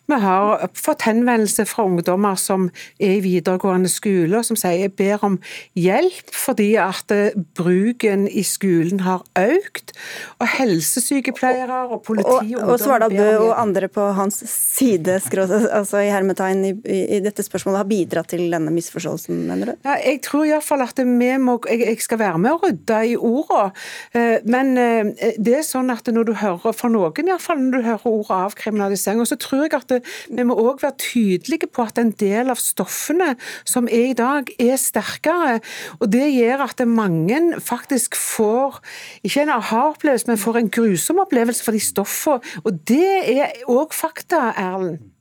[0.10, 4.96] Vi har fått henvendelse fra ungdommer som er i videregående skole, og som sier jeg
[5.00, 5.40] ber om
[5.80, 9.94] hjelp fordi at eh, bruken i skolen har økt.
[10.40, 16.02] Og helsesykepleiere og politi og, og, og at du og andre på hans side altså
[16.04, 19.76] i hermetegn i, i, i, dette spørsmålet har bidratt til denne misforståelsen, mener du?
[19.86, 23.00] Ja, jeg tror i hvert fall at at må, jeg skal være med å rydde
[23.10, 23.72] i ordene.
[24.14, 27.88] Eh, men eh, det er sånn at når du hører, for noen iallfall, når du
[27.88, 29.96] hører ordet avkriminalisering, så tror jeg at
[30.30, 33.34] vi må òg være tydelige på at en del av stoffene
[33.70, 35.60] som er i dag, er sterkere.
[36.00, 38.80] Og det gjør at mange faktisk får
[39.26, 42.54] ikke en aha-opplevelse, men får en grusom opplevelse for de stoffene.
[42.64, 45.13] Og det er òg fakta, Erlend.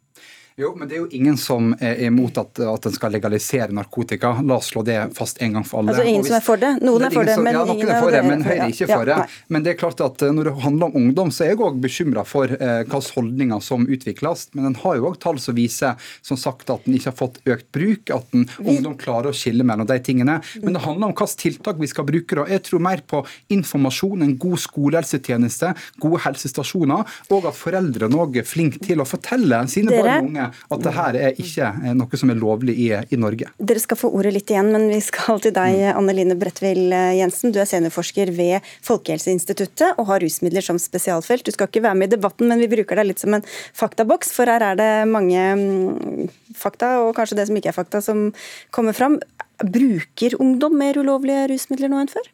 [0.57, 4.35] Jo, men det er jo ingen som er imot at, at en skal legalisere narkotika.
[4.45, 5.95] La oss slå det fast en gang for alle.
[5.95, 6.73] Altså ingen hvis, som er for det?
[6.85, 8.21] Noen er for det, men ja, ingen er for det.
[8.27, 9.17] Men Høyre er ikke for det.
[9.49, 11.79] Men det er klart at eh, når det handler om ungdom, så er jeg òg
[11.81, 14.45] bekymra for eh, hvilke holdninger som utvikles.
[14.59, 17.41] Men en har jo òg tall som viser som sagt, at en ikke har fått
[17.49, 20.37] økt bruk, at en, ungdom klarer å skille mellom de tingene.
[20.61, 22.37] Men det handler om hvilke tiltak vi skal bruke.
[22.37, 22.47] Da.
[22.53, 23.23] Jeg tror mer på
[23.57, 25.73] informasjon, en god skolehelsetjeneste,
[26.05, 30.31] gode helsestasjoner, og at foreldrene òg er flinke til å fortelle sine Dere, barn og
[30.31, 33.49] unge at det her er ikke noe som er lovlig i, i, Norge.
[33.59, 37.55] Dere skal få ordet litt igjen, men vi skal til deg, Anne Line Bredtvill Jensen.
[37.55, 41.47] Du er seniorforsker ved Folkehelseinstituttet og har rusmidler som spesialfelt.
[41.47, 43.47] Du skal ikke være med i debatten, men vi bruker deg litt som en
[43.79, 46.29] faktaboks, for her er det mange mm,
[46.59, 48.31] fakta, og kanskje det som ikke er fakta, som
[48.75, 49.19] kommer fram.
[49.63, 52.31] Bruker ungdom mer ulovlige rusmidler nå enn før?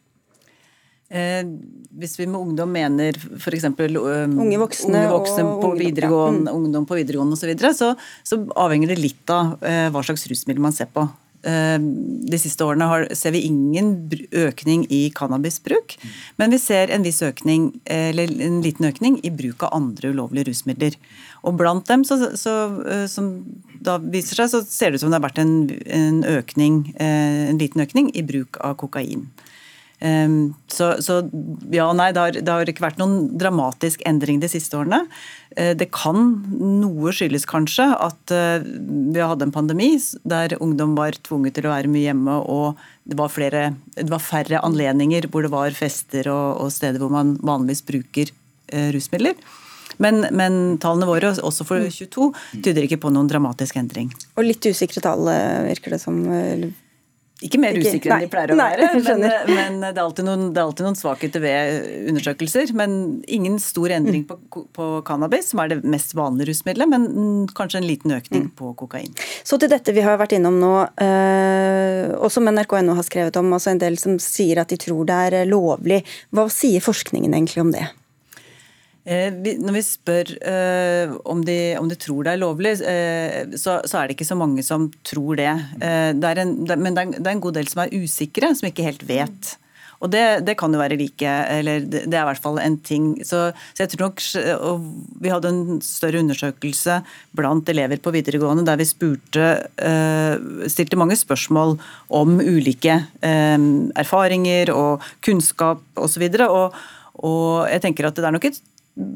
[1.09, 1.45] Eh,
[1.99, 3.65] hvis vi med ungdom mener f.eks.
[3.65, 6.53] Um, unge voksne, unge voksne på videregående, ja.
[6.53, 6.59] mm.
[6.59, 10.27] ungdom på videregående osv., så, videre, så så avhenger det litt av uh, hva slags
[10.29, 11.07] rusmiddel man ser på.
[11.39, 11.79] Uh,
[12.29, 13.95] de siste årene har, ser vi ingen
[14.37, 16.13] økning i cannabisbruk, mm.
[16.43, 20.51] men vi ser en viss økning, eller en liten økning i bruk av andre ulovlige
[20.51, 21.01] rusmidler.
[21.41, 23.33] Og blant dem, så, så, uh, som
[23.81, 25.55] da viser seg, så ser det ut som det har vært en,
[25.89, 29.29] en, økning, en liten økning i bruk av kokain.
[29.99, 31.17] Um, så, så,
[31.75, 35.01] ja nei, det har, det har, ikke vært noen dramatisk endring de siste årene.
[35.57, 39.91] Uh, det kan noe skyldes kanskje at uh, vi hadde en pandemi
[40.23, 42.79] der ungdom var tvunget til å være mye hjemme, og
[43.11, 43.63] det var, flere,
[43.97, 48.31] det var færre anledninger hvor det var fester og, og steder hvor man vanligvis bruker
[48.31, 49.35] uh, rusmidler.
[49.99, 52.29] Men, men, tallene våre, også for 22,
[52.63, 54.13] tyder ikke på noen dramatisk endring.
[54.39, 55.27] Og litt usikre tall,
[55.67, 56.21] virker det som?
[57.39, 60.65] Ikke mer usikre enn de pleier å være, men, men, det, er noen, det, er
[60.65, 62.73] alltid noen, svakheter ved undersøkelser.
[62.75, 62.97] Men
[63.31, 67.87] ingen stor endring på, på, cannabis, som er det mest vanlige rusmiddelet, men kanskje en
[67.87, 68.51] liten økning mm.
[68.59, 69.15] på kokain.
[69.47, 73.55] Så til dette vi har vært innom nå, eh, og som NRK.no har skrevet om,
[73.55, 76.03] altså en del som sier at de tror det er lovlig.
[76.35, 77.87] Hva sier forskningen egentlig om det?
[79.09, 83.79] Eh, når vi spør eh, om de, om, de, tror det er lovlig, eh, så,
[83.81, 85.55] så, er det ikke så mange som tror det.
[85.81, 89.07] det en, men det er, det en god del som er usikre, som ikke helt
[89.09, 89.55] vet.
[89.99, 91.25] Og det, det kan jo være like,
[91.57, 93.09] eller det, er i hvert fall en ting.
[93.25, 94.21] Så, så jeg tror nok,
[94.69, 94.85] og
[95.25, 97.01] Vi hadde en større undersøkelse
[97.35, 99.49] blant elever på videregående der vi spurte,
[100.71, 101.75] stilte mange spørsmål
[102.15, 106.29] om ulike erfaringer og kunnskap osv.
[106.47, 106.79] Og,
[107.19, 108.63] og jeg tenker at det er nok et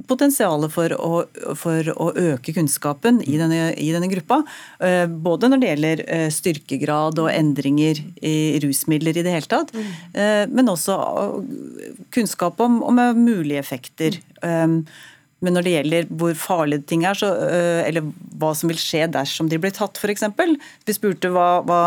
[0.08, 1.12] potensialet for å,
[1.60, 4.42] for å øke kunnskapen i denne, i denne, gruppa.
[4.84, 9.74] Eh, både når det gjelder eh, styrkegrad og endringer i rusmidler i det hele tatt.
[9.76, 10.98] Eh, men også
[12.16, 14.22] kunnskap om, om mulige effekter.
[14.44, 17.34] Men når det gjelder hvor farlige ting er, så,
[17.84, 18.06] eller
[18.40, 20.24] hva som vil skje dersom de blir tatt, f.eks.
[20.88, 21.82] Vi spurte hva, hva,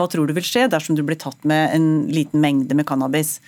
[0.00, 3.38] hva tror du vil skje dersom du blir tatt med en liten mengde med cannabis.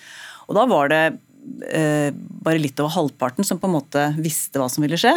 [0.49, 1.05] Og da var det
[1.43, 5.15] bare litt over halvparten som på en måte visste hva som ville skje.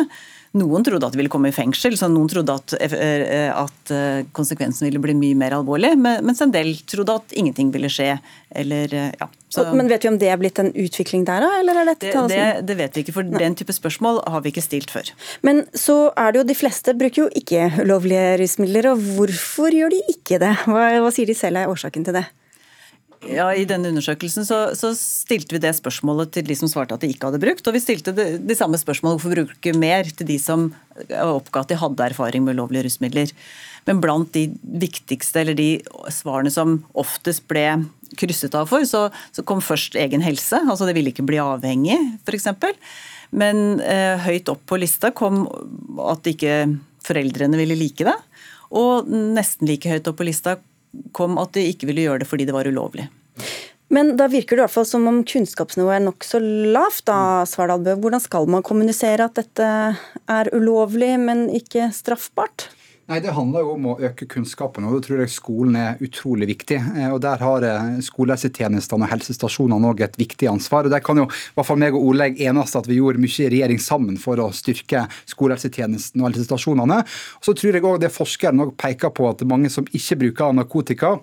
[0.55, 4.23] Noen trodde at de ville komme i fengsel, så noen trodde at, eh, at eh,
[4.35, 8.13] konsekvensen ville bli mye mer alvorlig, mens en del trodde at ingenting ville skje.
[8.55, 9.27] Eller, ja,
[9.75, 11.59] Men vet vi om det er blitt en utvikling der, da?
[11.59, 13.41] Eller er dette det, det, det vet vi ikke, for Nei.
[13.43, 15.11] den type spørsmål har vi ikke stilt før.
[15.43, 19.91] Men så er det jo de fleste bruker jo ikke ulovlige rusmidler, og hvorfor gjør
[19.91, 20.55] de ikke det?
[20.69, 22.27] Hva, hva sier de selv er årsaken til det?
[23.31, 27.03] Ja, I denne undersøkelsen så, så, stilte vi det spørsmålet til de som svarte at
[27.03, 27.67] de ikke hadde brukt.
[27.67, 30.69] Og vi stilte de, de samme spørsmålene hvorfor bruke mer til de som
[31.09, 33.33] oppga at de hadde erfaring med ulovlige rusmidler.
[33.85, 34.47] Men blant de
[34.85, 35.69] viktigste, eller de
[36.13, 37.65] svarene som oftest ble
[38.17, 40.61] krysset av for, så, så kom først egen helse.
[40.63, 42.49] Altså det ville ikke bli avhengig, f.eks.
[43.35, 45.43] Men eh, høyt opp på lista kom
[46.05, 46.63] at ikke
[47.05, 48.15] foreldrene ville like det.
[48.75, 50.57] Og nesten like høyt opp på lista
[51.15, 53.07] kom at de ikke ville gjøre det fordi det var ulovlig.
[53.93, 56.39] Men da virker det i hvert fall som om kunnskapsnivået er nokså
[56.73, 57.93] lavt, da, Svardal Bø.
[58.01, 59.67] Hvordan skal man kommunisere at dette
[60.31, 62.69] er ulovlig, men ikke straffbart?
[63.05, 66.47] Nei, Det handler jo om å øke kunnskapen, og da tror jeg skolen er utrolig
[66.49, 66.79] viktig.
[66.81, 70.85] Eh, og Der har eh, skolehelsetjenestene og helsestasjonene òg et viktig ansvar.
[70.85, 73.45] og Der kan jo i hvert fall meg og Oleg enes at vi gjorde mye
[73.45, 77.03] i regjering sammen for å styrke skolehelsetjenesten og helsestasjonene.
[77.05, 81.19] Og så tror jeg òg det forskeren peker på, at mange som ikke bruker narkotika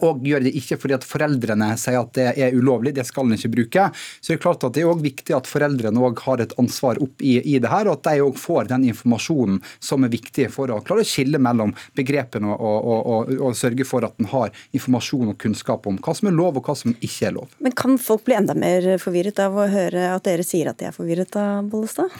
[0.00, 3.36] og gjør det ikke fordi at foreldrene sier at det er ulovlig, det skal en
[3.36, 3.86] ikke bruke.
[4.20, 7.00] Så det er klart at det er også viktig at foreldrene også har et ansvar
[7.02, 10.48] opp i, i det her, og at de òg får den informasjonen som er viktig
[10.54, 14.30] for å klare å skille mellom begrepene og, og, og, og sørge for at en
[14.32, 17.52] har informasjon og kunnskap om hva som er lov og hva som ikke er lov.
[17.62, 20.90] Men kan folk bli enda mer forvirret av å høre at dere sier at de
[20.90, 22.12] er forvirret av Bollestad?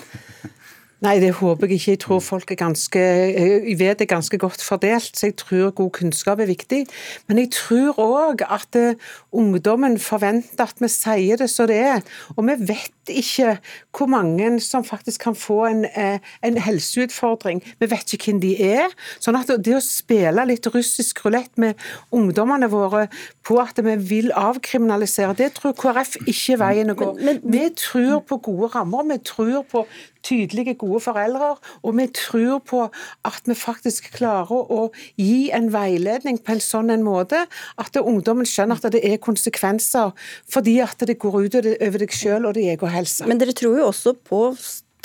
[1.04, 1.90] Nei, det håper jeg ikke.
[1.90, 5.90] Jeg tror folk er ganske, jeg vet er ganske godt fordelt, så jeg tror god
[5.98, 6.86] kunnskap er viktig.
[7.28, 12.00] Men jeg tror òg at uh, ungdommen forventer at vi sier det som det er.
[12.36, 13.58] Og vi vet ikke
[13.92, 17.60] hvor mange som faktisk kan få en, uh, en helseutfordring.
[17.76, 18.96] Vi vet ikke hvem de er.
[19.20, 21.76] Sånn at det å spille litt russisk rulett med
[22.08, 23.10] ungdommene våre
[23.44, 27.12] på at vi vil avkriminalisere, det tror KrF ikke er veien å gå.
[27.44, 29.04] Vi tror på gode rammer.
[29.12, 29.84] Vi tror på
[30.26, 31.54] tydelige, gode foreldre.
[31.82, 32.82] Og vi tror på
[33.26, 34.88] at vi faktisk klarer å
[35.20, 37.44] gi en veiledning på en sånn en måte
[37.80, 40.12] at ungdommen skjønner at det er konsekvenser,
[40.50, 43.26] fordi at det går ut over deg selv og din egen helse.
[43.28, 44.42] Men dere tror jo også på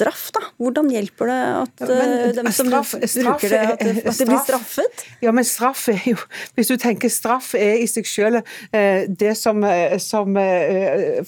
[0.02, 0.44] straff, da?
[0.58, 4.28] Hvordan hjelper det at men, uh, dem som straff, bruker det, at, det, at det
[4.28, 5.06] blir straffet?
[5.22, 6.18] Ja, men straff er jo
[6.58, 8.42] Hvis du tenker straff er i seg selv
[9.22, 9.62] det som,
[10.02, 10.38] som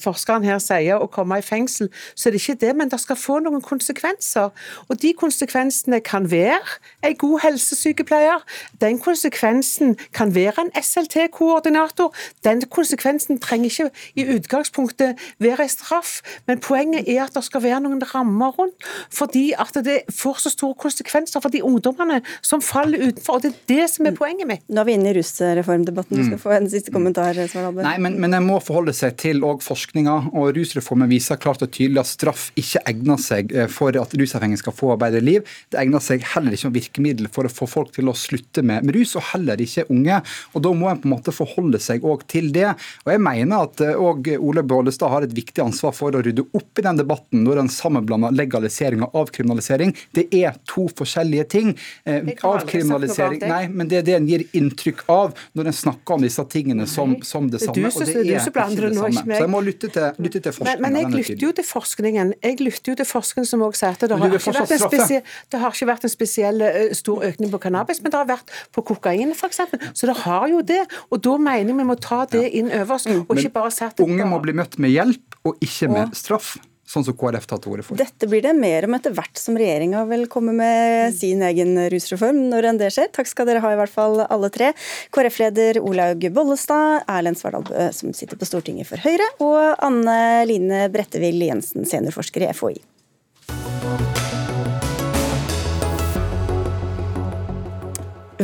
[0.00, 3.18] forskeren her sier, å komme i fengsel, så er det ikke det, men det skal
[3.18, 4.50] få noen konsekvenser.
[4.88, 8.42] Og de konsekvensene kan være en god helsesykepleier.
[8.80, 12.14] Den konsekvensen kan være en SLT-koordinator.
[12.44, 17.62] Den konsekvensen trenger ikke i utgangspunktet være en straff, men poenget er at det skal
[17.62, 18.88] være noen rammer rundt rundt.
[19.14, 23.38] Fordi at det får så store konsekvenser for de ungdommene som faller utenfor.
[23.38, 24.64] og Det er det som er poenget mitt.
[24.68, 26.18] Nå er vi inne i rusreformdebatten.
[26.18, 27.36] Du skal få en siste kommentar.
[27.50, 27.84] Svaralbe.
[27.84, 30.16] Nei, men, men jeg må forholde seg til forskninga.
[30.32, 34.62] og Rusreformen viser klart og tydelig at straff ikke egner seg eh, for at rusavhengige
[34.62, 35.44] skal få bedre liv.
[35.72, 38.86] Det egner seg heller ikke som virkemiddel for å få folk til å slutte med,
[38.86, 40.20] med rus, og heller ikke unge.
[40.54, 42.70] Og Da må en på en måte forholde seg òg til det.
[43.04, 46.46] Og Jeg mener at òg eh, Ole Bollestad har et viktig ansvar for å rydde
[46.54, 49.94] opp i den debatten når en sammenblander legalisering og avkriminalisering.
[50.14, 51.74] Det er to forskjellige ting.
[52.06, 56.24] Eh, avkriminalisering Nei, men det er det en gir inntrykk av når en snakker om
[56.24, 57.88] disse tingene som, som det samme.
[57.88, 59.24] og det er ikke det samme.
[59.24, 60.82] Så jeg må lytte til, lytte til forskningen.
[60.82, 63.96] Men, men jeg lytter jo til forskningen Jeg lytter jo til forskningen som også sier
[63.96, 67.24] at det har, ikke vært en spesiell, det har ikke vært en spesiell uh, stor
[67.30, 69.62] økning på cannabis, men det har vært på kokain f.eks.
[69.92, 70.82] Så det har jo det.
[71.10, 73.86] Og da mener jeg vi må ta det inn over oss, og ikke bare si
[73.86, 76.54] at Unge må bli møtt med hjelp og ikke med straff
[76.88, 77.98] sånn som KrF tar til orde for.
[77.98, 82.42] Dette blir det mer om etter hvert som regjeringa vil komme med sin egen rusreform,
[82.52, 83.12] når enn det skjer.
[83.14, 84.72] Takk skal dere ha, i hvert fall alle tre.
[85.14, 90.18] KrF-leder Olaug Bollestad, Erlend Svardal som sitter på Stortinget for Høyre, og Anne
[90.48, 94.23] Line Brettevill Jensen, seniorforsker i FHI.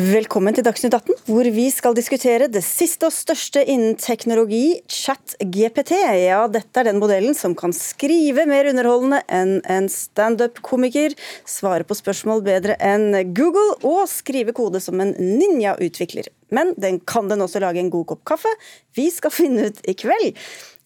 [0.00, 5.92] Velkommen til Dagsnytt 18, hvor vi skal diskutere det siste og største innen teknologi, chat-GPT.
[6.22, 11.98] Ja, dette er den modellen som kan skrive mer underholdende enn en standup-komiker, svare på
[11.98, 16.30] spørsmål bedre enn Google og skrive kode som en ninja-utvikler.
[16.54, 18.54] Men den kan den også lage en god kopp kaffe.
[18.96, 20.38] Vi skal finne ut i kveld.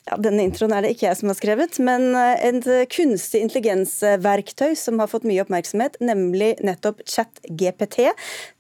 [0.05, 4.75] Ja, denne introen er det ikke jeg som har skrevet, men en et kunstig intelligensverktøy
[4.77, 8.11] som har fått mye oppmerksomhet, nemlig nettopp ChatGPT.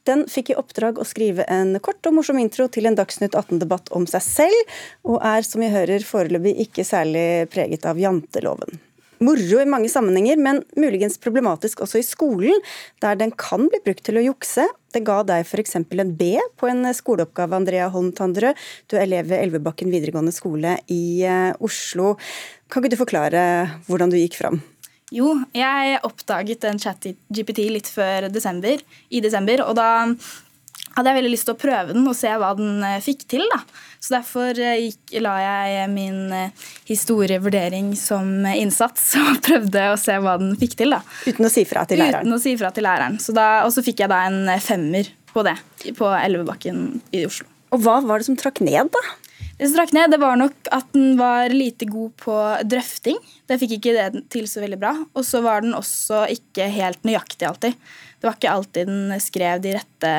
[0.09, 3.93] Den fikk i oppdrag å skrive en kort og morsom intro til en Dagsnytt 18-debatt
[3.93, 8.81] om seg selv, og er, som vi hører, foreløpig ikke særlig preget av janteloven
[9.23, 12.59] moro i mange sammenhenger, men muligens problematisk også i skolen,
[13.05, 14.67] der den kan bli brukt til å jukse.
[14.95, 15.77] Det ga deg f.eks.
[15.79, 18.55] en B på en skoleoppgave, Andrea Holm Tandrø.
[18.89, 22.15] Du er elev ved Elvebakken videregående skole i eh, Oslo.
[22.71, 23.43] Kan ikke du forklare
[23.89, 24.63] hvordan du gikk fram?
[25.15, 28.81] Jo, jeg oppdaget en chat-GPT litt før desember,
[29.15, 29.89] i desember, og da
[30.95, 33.45] hadde jeg veldig lyst til å prøve den og se hva den eh, fikk til.
[33.51, 33.61] da.
[34.03, 40.19] Så Derfor eh, gikk, la jeg min eh, historievurdering som innsats og prøvde å se
[40.23, 40.95] hva den fikk til.
[40.97, 41.03] da.
[41.27, 42.29] Uten å si fra til læreren?
[42.29, 43.19] Uten å si fra til læreren.
[43.23, 45.59] Så da, og så fikk jeg da en femmer på det
[45.99, 47.51] på Elvebakken i Oslo.
[47.75, 49.03] Og Hva var det som trakk ned, da?
[49.59, 53.19] Det som trakk ned, det var nok at den var lite god på drøfting.
[53.47, 54.95] Det fikk ikke det til så veldig bra.
[55.15, 57.79] Og så var den også ikke helt nøyaktig alltid.
[58.19, 60.13] Det var ikke alltid den skrev de rette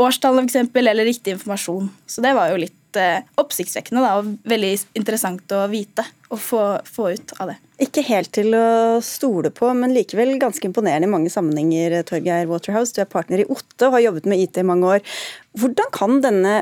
[0.00, 1.90] årstallet eksempel, eller riktig informasjon.
[2.06, 6.62] Så det var jo litt eh, oppsiktsvekkende da, og veldig interessant å vite og få,
[6.86, 7.56] få, ut av det.
[7.82, 11.96] Ikke helt til å stole på, men likevel ganske imponerende i mange sammenhenger.
[12.06, 15.16] Torgeir Waterhouse, du er partner i Otte og har jobbet med IT i mange år.
[15.58, 16.54] Hvordan kan denne,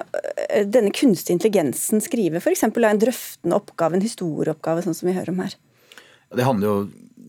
[0.48, 2.64] eh, denne kunstige intelligensen skrive f.eks.
[2.68, 5.58] en drøftende oppgave, en historieoppgave, sånn som vi hører om her?
[6.34, 6.78] Det handler jo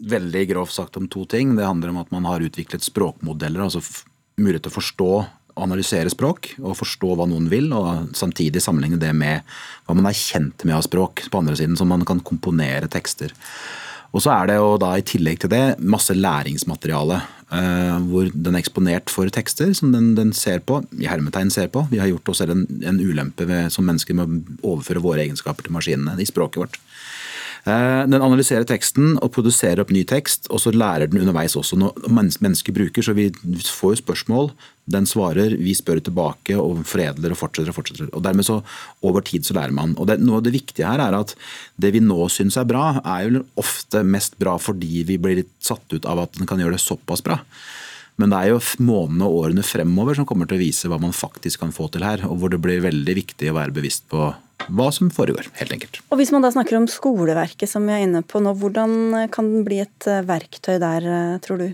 [0.09, 1.55] veldig grovt sagt om to ting.
[1.57, 3.83] Det handler om at man har utviklet språkmodeller, altså
[4.39, 5.11] mulighet til å forstå
[5.63, 9.45] analysere språk og forstå hva noen vil, og samtidig sammenligne det med
[9.87, 13.35] hva man er kjent med av språk på andre siden, så man kan komponere tekster.
[14.09, 17.19] Og så er det jo da i tillegg til det masse læringsmateriale.
[17.49, 21.69] Uh, hvor den er eksponert for tekster som den, den, ser på, i hermetegn ser
[21.73, 21.87] på.
[21.89, 24.29] Vi har gjort oss en, en ulempe ved, som mennesker med
[24.61, 26.77] å overføre våre egenskaper til maskinene i språket vårt.
[27.67, 31.77] Eh, den analyserer teksten og produserer opp ny tekst, og så lærer den underveis også
[31.79, 33.03] når mennesker bruker.
[33.03, 33.29] Så vi
[33.65, 34.53] får spørsmål,
[34.89, 38.09] den svarer, vi spør tilbake og foredler og fortsetter og fortsetter.
[38.13, 38.59] Og dermed så
[39.05, 39.95] over tid så lærer man.
[39.97, 41.35] Og det, Noe av det viktige her er at
[41.79, 45.53] det vi nå syns er bra, er jo ofte mest bra fordi vi blir litt
[45.63, 47.39] satt ut av at den kan gjøre det såpass bra.
[48.19, 51.15] Men det er jo månedene og årene fremover som kommer til å vise hva man
[51.15, 54.33] faktisk kan få til her, og hvor det blir veldig viktig å være bevisst på
[54.67, 56.01] hva som foregår, helt enkelt.
[56.11, 59.47] Og Hvis man da snakker om skoleverket som vi er inne på nå, hvordan kan
[59.53, 61.69] den bli et eh, verktøy der, eh, tror du?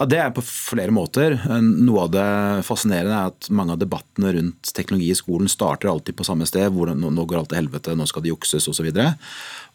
[0.00, 1.34] Ja, Det er på flere måter.
[1.60, 2.28] Noe av det
[2.64, 6.72] fascinerende er at mange av debattene rundt teknologi i skolen starter alltid på samme sted.
[6.72, 8.88] hvor Nå går alt til helvete, nå skal det jukses osv.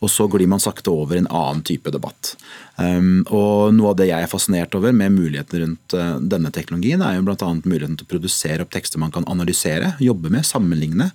[0.02, 2.34] Og, så glir man sakte over i en annen type debatt.
[2.76, 7.06] Um, og Noe av det jeg er fascinert over med mulighetene rundt uh, denne teknologien,
[7.06, 7.54] er jo bl.a.
[7.62, 11.12] muligheten til å produsere opp tekster man kan analysere, jobbe med, sammenligne.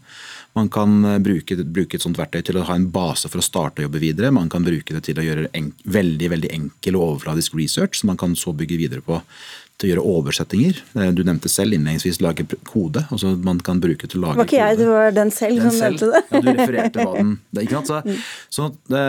[0.59, 3.45] Man kan eh, bruke, bruke, et sånt verktøy til å ha en base for å
[3.45, 4.33] starte å jobbe videre.
[4.35, 8.11] Man kan bruke det til å gjøre en, veldig veldig enkel og overfladisk research, som
[8.13, 9.21] man kan så bygge videre på
[9.81, 10.81] til å gjøre oversettinger.
[10.99, 13.07] Eh, du nevnte selv innledningsvis lage kode.
[13.09, 14.45] altså man kan bruke til å lage kode.
[14.45, 16.01] Var ikke jeg, det var den selv den som selv.
[16.01, 16.25] nevnte det.
[16.31, 17.91] ja, du refererte hva den det, ikke sant?
[17.91, 18.21] Så, mm.
[18.51, 19.07] så det,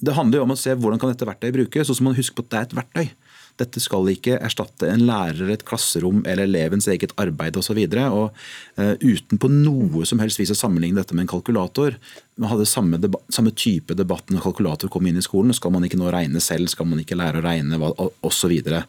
[0.00, 1.90] det handler jo om å se hvordan kan dette verktøyet brukes.
[1.90, 3.12] Så må man huske på at det er et verktøy.
[3.60, 7.80] Dette skal ikke erstatte en lærer, et klasserom eller elevens eget arbeid osv.
[7.90, 8.30] Uh,
[9.02, 11.98] uten på noe som helst vis å sammenligne dette med en kalkulator.
[12.40, 13.00] Man hadde samme,
[13.32, 15.54] samme type debatt når kalkulator kom inn i skolen.
[15.56, 18.38] Skal man ikke nå regne selv, skal man ikke lære å regne osv.
[18.40, 18.80] Så, videre.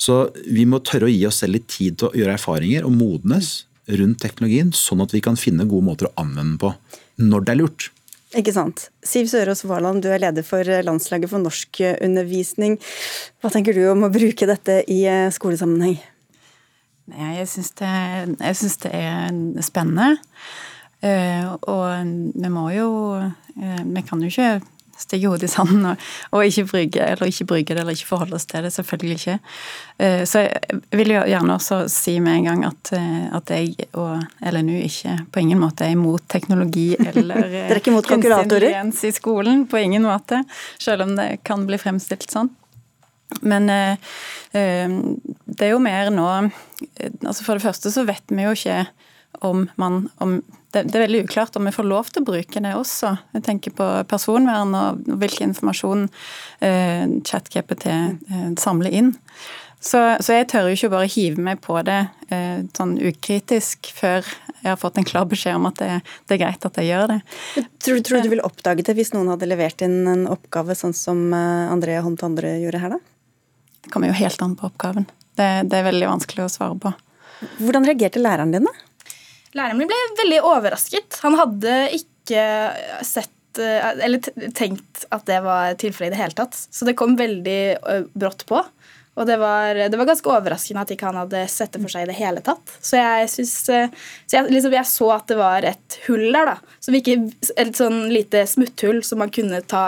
[0.00, 0.14] så
[0.46, 3.64] vi må tørre å gi oss selv litt tid til å gjøre erfaringer og modnes
[3.90, 6.72] rundt teknologien, sånn at vi kan finne gode måter å anvende den på
[7.22, 7.88] når det er lurt.
[8.38, 8.86] Ikke sant.
[9.04, 12.78] Siv Sørås Varland, du er leder for landslaget for norskundervisning.
[13.42, 15.98] Hva tenker du om å bruke dette i eh, skolesammenheng?
[17.12, 17.92] Jeg syns det,
[18.38, 20.16] det, er spennende.
[21.04, 24.60] Eh, og vi må jo eh, Vi kan jo ikke
[24.98, 28.36] stikke hodet i sanden og, og, ikke brygge eller ikke brygge det eller ikke forholde
[28.38, 28.72] oss til det.
[28.74, 29.38] Selvfølgelig ikke.
[29.98, 33.88] Eh, så jeg vil jo gjerne også si med en gang at, eh, at jeg
[33.98, 34.22] og
[34.52, 38.92] LNU ikke på ingen måte er imot teknologi eller Dere er ikke imot konkurratorer?
[38.92, 39.66] i skolen.
[39.66, 40.42] På ingen måte.
[40.78, 42.50] Selv om det kan bli fremstilt sånn.
[43.40, 43.96] Men eh,
[44.52, 46.26] det er jo mer nå
[47.24, 48.82] altså For det første så vet vi jo ikke
[49.40, 50.42] om man om
[50.72, 53.12] det, det, er veldig uklart om vi får lov til å bruke det også.
[53.36, 56.06] Jeg tenker på personvern og hvilken informasjon
[56.64, 59.12] eh, ChatGPT eh, samler inn.
[59.82, 64.22] Så, så, jeg tør jo ikke bare hive meg på det eh, sånn ukritisk før
[64.62, 65.90] jeg har fått en klar beskjed om at det,
[66.30, 67.18] det er greit at jeg gjør det.
[67.82, 70.94] Tror, tror du du ville oppdaget det hvis noen hadde levert inn en oppgave sånn
[70.94, 73.00] som Andrea André Hånd andre gjorde her, da?
[73.82, 75.08] Det kommer jo helt an på oppgaven.
[75.34, 76.94] Det, det er veldig vanskelig å svare på.
[77.58, 78.91] Hvordan reagerte læreren din, da?
[79.56, 81.20] Læreren min ble veldig overrasket.
[81.24, 82.44] Han hadde ikke
[83.04, 86.56] sett eh, eller tenkt at det var tilfellet i det hele tatt.
[86.56, 87.60] Så det kom veldig
[88.14, 88.62] brått på.
[89.12, 92.06] Og det var, det var, ganske overraskende at ikke han hadde sett det for seg
[92.06, 92.76] i det hele tatt.
[92.80, 93.74] Så jeg, synes, så
[94.32, 96.76] jeg, liksom, jeg så at det var et hull der, da.
[96.80, 97.18] Som ikke,
[97.60, 99.84] et sånn lite smutthull som man kunne ta,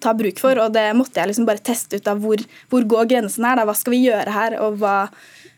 [0.00, 0.56] ta bruk for.
[0.64, 2.40] Og det måtte jeg liksom bare teste ut av hvor,
[2.72, 3.60] hvor går grensen her.
[3.60, 3.68] Da.
[3.68, 4.96] Hva skal vi gjøre her, og hva,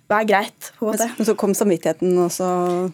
[0.08, 0.70] hva er greit.
[0.78, 1.06] på en måte.
[1.18, 2.46] Men så kom samvittigheten også?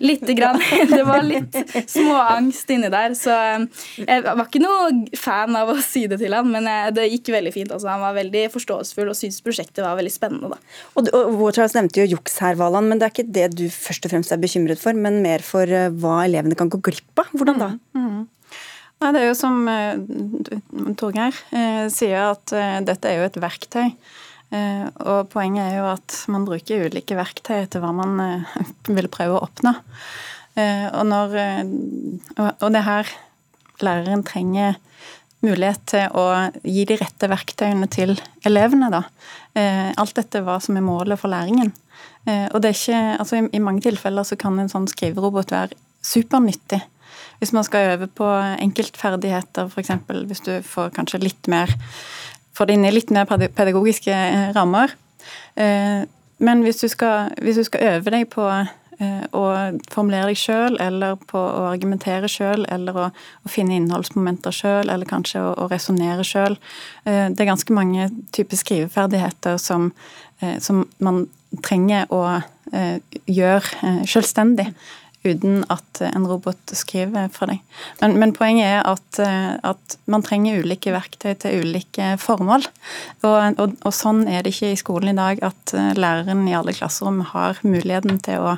[0.03, 0.59] Lite grann.
[0.95, 1.55] Det var litt
[1.91, 3.15] småangst inni der.
[3.19, 3.67] Så eh,
[4.03, 7.31] jeg var ikke noe fan av å si det til han, men eh, det gikk
[7.37, 7.71] veldig fint.
[7.71, 10.51] Altså, han var veldig forståelsesfull og syntes prosjektet var veldig spennende.
[10.57, 10.75] Da.
[10.99, 14.11] Og, og Waterhouse nevnte jo juks her, Valand, men det er ikke det du først
[14.11, 17.31] og fremst er bekymret for, men mer for eh, hva elevene kan gå glipp av.
[17.31, 17.73] Hvordan da?
[17.95, 18.11] Mm.
[18.11, 18.23] Mm.
[19.05, 19.57] Nei, det er jo som
[20.97, 21.35] Torgeir
[21.93, 22.53] sier, at
[22.87, 23.91] dette er jo et verktøy.
[24.55, 28.64] Eh, og poenget er jo at man bruker ulike verktøy etter hva man eh,
[28.96, 29.74] vil prøve å oppnå.
[30.55, 31.36] Eh, og, når,
[32.38, 33.11] og det her
[33.82, 34.78] læreren trenger
[35.44, 36.26] mulighet til å
[36.62, 38.14] gi de rette verktøyene til
[38.48, 39.02] elevene, da.
[40.00, 41.68] Alt dette hva som er målet for læringen.
[42.24, 46.80] Og det er ikke Altså i, mange tilfeller så kan en sånn skriverobot være supernyttig.
[47.42, 48.30] Hvis man skal øve på
[48.64, 49.92] enkeltferdigheter, f.eks.
[50.30, 51.76] hvis du får kanskje litt mer
[52.55, 54.94] få det inn i litt mer pedagogiske eh, rammer.
[55.59, 56.07] Eh,
[56.44, 59.44] men hvis du skal, hvis du skal øve deg på eh, å
[59.92, 65.09] formulere deg sjøl, eller på å argumentere sjøl, eller å, å, finne innholdsmomenter sjøl, eller
[65.11, 66.59] kanskje å, å resonnere sjøl.
[67.05, 69.90] Det er ganske mange typer skriveferdigheter som,
[70.62, 71.26] som man
[71.62, 72.22] trenger å
[73.30, 74.70] gjøre sjølstendig
[75.25, 77.62] uten at en robot skriver for deg.
[78.03, 82.66] Men, men poenget er at, eh, at, man trenger ulike verktøy til ulike formål.
[83.25, 86.57] Og, og, og, sånn er det ikke i skolen i dag at eh, læreren i
[86.57, 88.55] alle klasserom har muligheten til å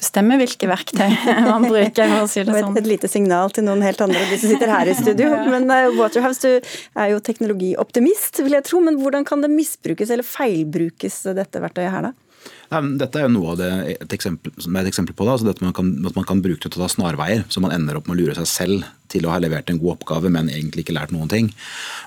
[0.00, 1.10] bestemme hvilke verktøy
[1.50, 2.06] man bruker.
[2.06, 2.72] for å si det sånn.
[2.72, 5.34] Et, et lite signal til noen helt andre, de som sitter her i studio.
[5.52, 6.72] Men uh, Waterhouse, du
[7.02, 8.80] er jo teknologioptimist, vil jeg tro.
[8.86, 12.29] Men hvordan kan det misbrukes eller feilbrukes, dette verktøyet her, da?
[12.70, 15.32] Nei, dette er jo noe av det et eksempel, er et eksempel på det.
[15.32, 17.74] altså dette man kan, At man kan bruke det til å ta snarveier, så man
[17.74, 20.52] ender opp med å lure seg selv til å ha levert en god oppgave, men
[20.52, 21.50] egentlig ikke lært noen ting.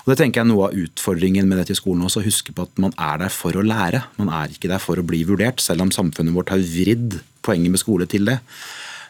[0.04, 2.24] Og Det tenker jeg er noe av utfordringen med dette i skolen også.
[2.24, 4.06] Huske på at man er der for å lære.
[4.16, 7.74] Man er ikke der for å bli vurdert, selv om samfunnet vårt har vridd poenget
[7.74, 8.40] med skole til det.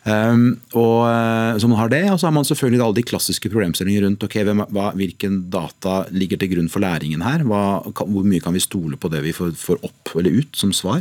[0.05, 3.48] Um, og eh, Så man har det, og så har man selvfølgelig alle de klassiske
[3.48, 4.36] problemstillinger rundt ok,
[4.68, 7.44] hva, hvilken data ligger til grunn for læringen her.
[7.48, 10.74] Hva, hvor mye kan vi stole på det vi får, får opp eller ut som
[10.76, 11.00] svar?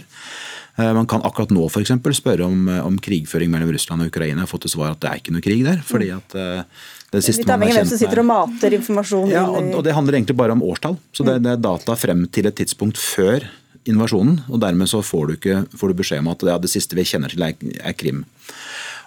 [0.79, 4.13] Uh, man kan akkurat nå for eksempel, spørre om, eh, om, krigføring mellom Russland og
[4.13, 4.39] Ukraina.
[4.39, 5.83] Jeg har fått til svar at det er ikke noe krig der.
[5.85, 6.63] fordi at uh,
[7.13, 9.27] det siste man har kjent hvem som sitter og mater informasjon.
[9.35, 10.95] Ja, og, og Det handler egentlig bare om årstall.
[11.13, 13.45] Så det, det er data frem til et tidspunkt før
[13.85, 14.39] invasjonen.
[14.47, 17.05] og Dermed så får du, ikke, får du beskjed om at ja, det siste vi
[17.05, 18.23] kjenner til, er, er Krim.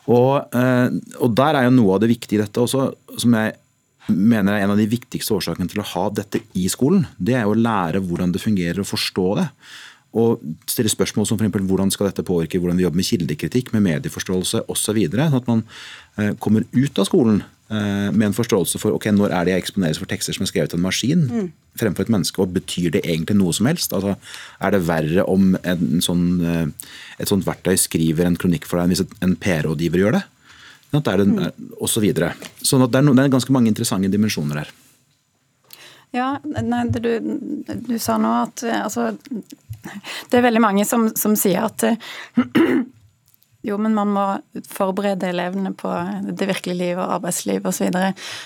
[0.07, 0.89] Og, eh,
[1.21, 3.57] og, Der er jo noe av det viktige i dette også, som jeg
[4.09, 7.09] mener er en av de viktigste årsakene til å ha dette i skolen.
[7.19, 9.49] Det er å lære hvordan det fungerer og forstå det.
[10.17, 10.41] Og
[10.71, 11.67] stille spørsmål som f.eks.
[11.67, 15.01] hvordan skal dette påvirke hvordan vi jobber med kildekritikk, med medieforståelse osv.
[15.11, 15.65] Sånn at man
[16.17, 19.99] eh, kommer ut av skolen med en forståelse for ok, når er det jeg eksponeres
[19.99, 21.49] for tekster som er skrevet av en maskin mm.
[21.81, 23.95] fremfor et menneske, og betyr det egentlig noe som helst?
[23.97, 24.15] Altså,
[24.63, 28.87] er det verre om en sånn, eh, et sånt verktøy skriver en kronikk for deg
[28.87, 30.25] enn hvis en PR-rådgiver gjør det?
[30.95, 31.71] At det er mm.
[31.83, 32.33] og så videre.
[32.63, 34.71] Så det, er no, det er ganske mange interessante dimensjoner her.
[36.15, 37.11] Ja, nei, du,
[37.67, 39.11] du, sa nå at eh, altså,
[40.31, 41.83] Det er veldig mange som, som sier at
[43.67, 44.25] Jo, men man må
[44.71, 45.91] forberede elevene på
[46.23, 47.89] det virkelige livet og arbeidslivet osv.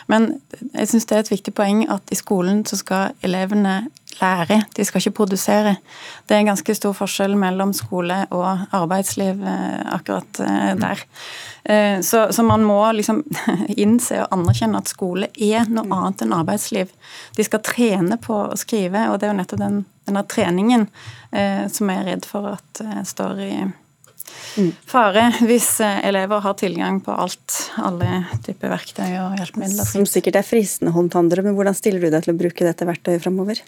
[0.09, 0.31] Men
[0.73, 3.83] jeg syns det er et viktig poeng at i skolen så skal elevene
[4.21, 5.75] lære, de skal ikke produsere.
[6.29, 11.05] Det er en ganske stor forskjell mellom skole og arbeidsliv eh, akkurat eh, der.
[11.65, 13.23] Eh, så, så, man må liksom
[13.85, 16.93] innse og anerkjenne at skole er noe annet enn arbeidsliv.
[17.37, 20.89] De skal trene på å skrive, og det er jo nettopp den, denne treningen
[21.31, 23.53] som jeg er redd for at står i
[24.91, 29.87] fare hvis eh, elever har tilgang på alt, alle typer verktøy og hjelpemidler.
[29.89, 33.25] Som sikkert er fristende håndtandere, men hvordan stiller du deg til å bruke dette verktøyet
[33.25, 33.63] framover?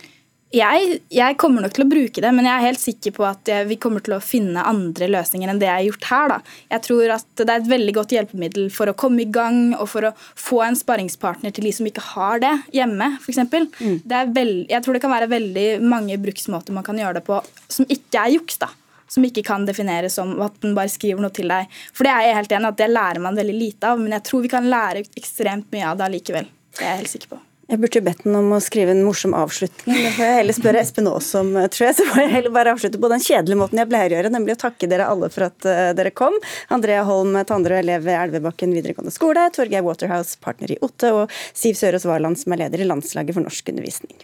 [0.52, 3.48] Jeg, jeg, kommer nok til å bruke det, men jeg er helt sikker på at
[3.70, 6.34] vi kommer til å finne andre løsninger enn det jeg har gjort her.
[6.34, 6.36] Da.
[6.74, 9.88] Jeg tror at det er et veldig godt hjelpemiddel for å komme i gang og
[9.94, 13.40] for å få en sparringspartner til de som ikke har det hjemme, f.eks.
[13.80, 13.96] Mm.
[14.04, 17.40] Jeg tror det kan være veldig mange bruksmåter man kan gjøre det på
[17.72, 18.60] som ikke er juks.
[18.60, 18.68] da
[19.12, 21.70] som ikke kan defineres som at den bare skriver noe til deg.
[21.92, 24.28] For det er jeg helt enig at det lærer man veldig lite av, men jeg
[24.28, 26.52] tror vi kan lære ekstremt mye av det allikevel.
[26.72, 27.46] Det er jeg helt sikker på.
[27.72, 29.96] Jeg burde bedt ham om å skrive en morsom avslutning.
[29.96, 31.96] Det får jeg heller spørre Espen Aas om, tror jeg.
[31.96, 34.56] Så får jeg heller bare avslutte på den kjedelige måten jeg pleier å gjøre, nemlig
[34.56, 36.36] å takke dere alle for at uh, dere kom.
[36.74, 41.78] Andrea Holm Tandre, elev ved Elvebakken videregående skole, Torgeir Waterhouse, partner i OTTE, og Siv
[41.80, 44.20] Sørås Varland, som er leder i Landslaget for norskundervisning.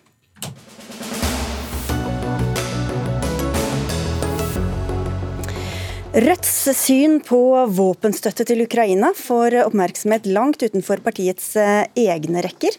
[6.19, 7.39] Rødts syn på
[7.71, 12.75] våpenstøtte til Ukraina får oppmerksomhet langt utenfor partiets eh, egne rekker.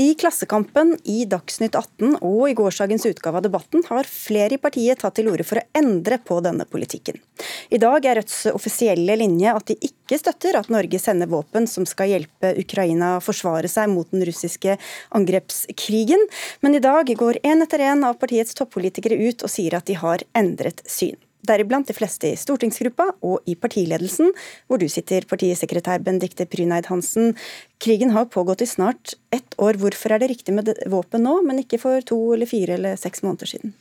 [0.00, 5.02] I Klassekampen, i Dagsnytt 18 og i gårsdagens utgave av Debatten har flere i partiet
[5.02, 7.20] tatt til orde for å endre på denne politikken.
[7.68, 11.84] I dag er Rødts offisielle linje at de ikke støtter at Norge sender våpen som
[11.84, 14.80] skal hjelpe Ukraina forsvare seg mot den russiske
[15.12, 16.24] angrepskrigen,
[16.64, 20.00] men i dag går en etter en av partiets toppolitikere ut og sier at de
[20.00, 24.32] har endret syn deriblant de fleste i stortingsgruppa og i partiledelsen,
[24.66, 27.34] hvor du sitter, partisekretær Benedicte Pryneid Hansen.
[27.82, 29.78] Krigen har pågått i snart ett år.
[29.80, 33.22] Hvorfor er det riktig med våpen nå, men ikke for to eller fire eller seks
[33.22, 33.74] måneder siden?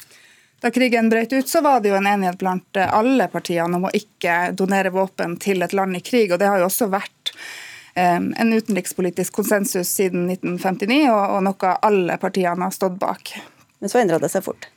[0.62, 3.94] Da krigen brøt ut, så var det jo en enighet blant alle partiene om å
[3.94, 6.32] ikke donere våpen til et land i krig.
[6.32, 7.34] og Det har jo også vært
[7.94, 13.36] eh, en utenrikspolitisk konsensus siden 1959, og noe alle partiene har stått bak.
[13.78, 14.70] Men så endra det seg fort?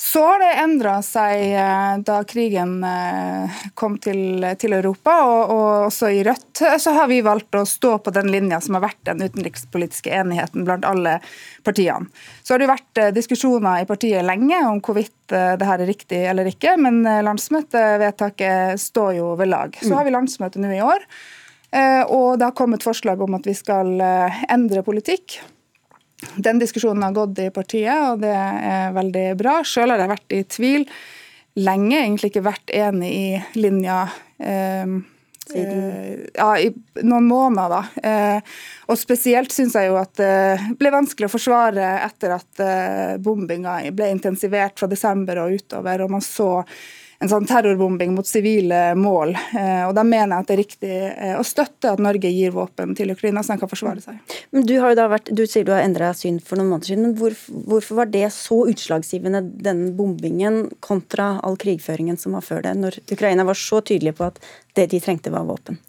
[0.00, 5.70] Så har det endra seg eh, da krigen eh, kom til, til Europa, og, og,
[5.88, 9.00] også i Rødt så har vi valgt å stå på den linja som har vært
[9.10, 11.16] den utenrikspolitiske enigheten blant alle
[11.66, 12.06] partiene.
[12.46, 16.22] Så har det vært eh, diskusjoner i partiet lenge om hvorvidt det her er riktig
[16.30, 19.74] eller ikke, men landsmøtevedtaket står jo ved lag.
[19.82, 21.04] Så har vi landsmøte nå i år,
[22.08, 23.92] og det har kommet forslag om at vi skal
[24.48, 25.36] endre politikk.
[26.36, 29.60] Den diskusjonen har gått i partiet, og det er veldig bra.
[29.66, 30.88] Sjøl har jeg vært i tvil
[31.58, 34.00] lenge, egentlig ikke vært enig i linja.
[34.38, 34.96] Eh,
[35.54, 36.72] eh, ja, i
[37.06, 38.10] noen måneder, da.
[38.10, 38.58] Eh,
[38.90, 43.80] og spesielt syns jeg jo at det ble vanskelig å forsvare etter at eh, bombinga
[43.94, 46.64] ble intensivert fra desember og utover, og man så
[47.18, 49.34] en sånn terrorbombing mot sivile mål.
[49.34, 52.54] Eh, og Da mener jeg at det er riktig eh, å støtte at Norge gir
[52.54, 54.36] våpen til Ukraina, så de kan forsvare seg.
[54.54, 56.92] Men Du, har jo da vært, du sier du har endra syn for noen måneder
[56.92, 57.08] siden.
[57.08, 57.34] men hvor,
[57.72, 63.02] Hvorfor var det så utslagsgivende, den bombingen, kontra all krigføringen som var før det, når
[63.10, 64.38] Ukraina var så tydelige på at
[64.78, 65.80] det de trengte, var våpen?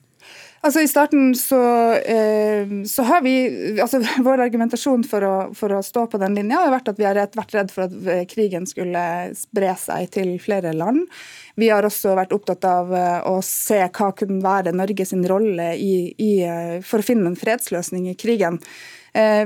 [0.59, 1.59] Altså I starten så,
[1.93, 3.33] eh, så, har vi
[3.79, 7.07] altså Vår argumentasjon for å, for å, stå på den linja har vært at vi
[7.07, 9.01] har vært redd for at eh, krigen skulle
[9.39, 11.05] spre seg til flere land.
[11.59, 16.11] Vi har også vært opptatt av eh, å se hva kunne være Norges rolle i,
[16.19, 16.31] i,
[16.85, 18.59] for å finne en fredsløsning i krigen.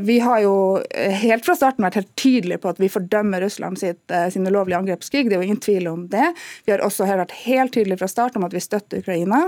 [0.03, 4.01] Vi har jo helt fra starten vært helt tydelige på at vi fordømmer Russland sitt,
[4.35, 5.29] sin ulovlige angrepskrig.
[5.29, 6.33] Det er jo ingen tvil om det.
[6.67, 9.45] Vi har også vært helt tydelige fra starten om at vi støtter Ukraina.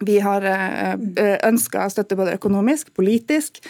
[0.00, 3.60] Vi har eh, eh, ønska å støtte både økonomisk, politisk.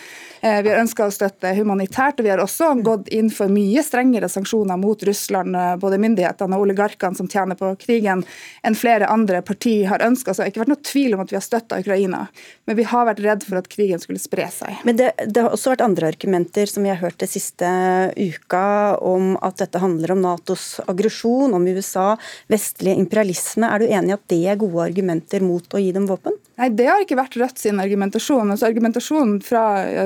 [0.40, 2.20] Eh, vi har ønska å støtte humanitært.
[2.20, 6.66] og Vi har også gått inn for mye strengere sanksjoner mot Russland, både myndighetene og
[6.66, 8.24] oligarkene som tjener på krigen,
[8.62, 10.32] enn flere andre partier har ønska.
[10.32, 12.22] Så det har ikke vært noe tvil om at vi har støtta Ukraina.
[12.66, 14.80] Men vi har vært redd for at krigen skulle spre seg.
[14.88, 17.68] Men det, det, har også vært andre argumenter som vi har hørt det siste
[18.16, 22.14] uka, om at dette handler om Natos aggresjon, om USA,
[22.52, 23.68] vestlig imperialisme.
[23.68, 26.11] Er du enig i at det er gode argumenter mot å gi dem våpen?
[26.60, 28.50] Nei, Det har ikke vært Rødt sin argumentasjon.
[28.52, 29.62] Altså Argumentasjonen fra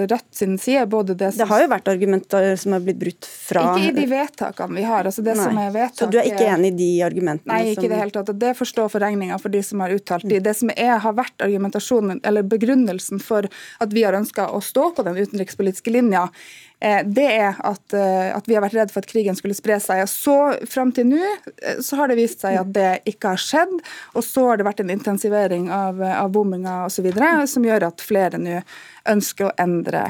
[0.07, 1.43] Rødt sin side både det, som...
[1.43, 4.85] det har jo vært argumenter som har blitt brutt fra Ikke i de vedtakene vi
[4.87, 5.09] har.
[5.09, 5.49] altså det Nei.
[5.49, 6.03] som er vedtaket...
[6.03, 7.51] Så du er ikke enig i de argumentene?
[7.53, 8.33] Nei, ikke i det hele tatt.
[8.41, 10.41] Det forstår forregninga for de som har uttalt de.
[10.45, 13.49] Det som er, har vært argumentasjonen, eller begrunnelsen for
[13.83, 16.66] at vi har ønska å stå på den utenrikspolitiske linja, Eh,
[17.09, 20.03] det er at, eh, at, vi har vært redd for at krigen skulle spre seg.
[20.05, 20.37] Og så
[20.69, 23.79] Fram til nå eh, så har det vist seg at det ikke har skjedd.
[24.15, 27.09] Og så har det vært en intensivering av, av bomminga osv.
[27.49, 28.61] som gjør at flere nå
[29.09, 30.05] ønsker å endre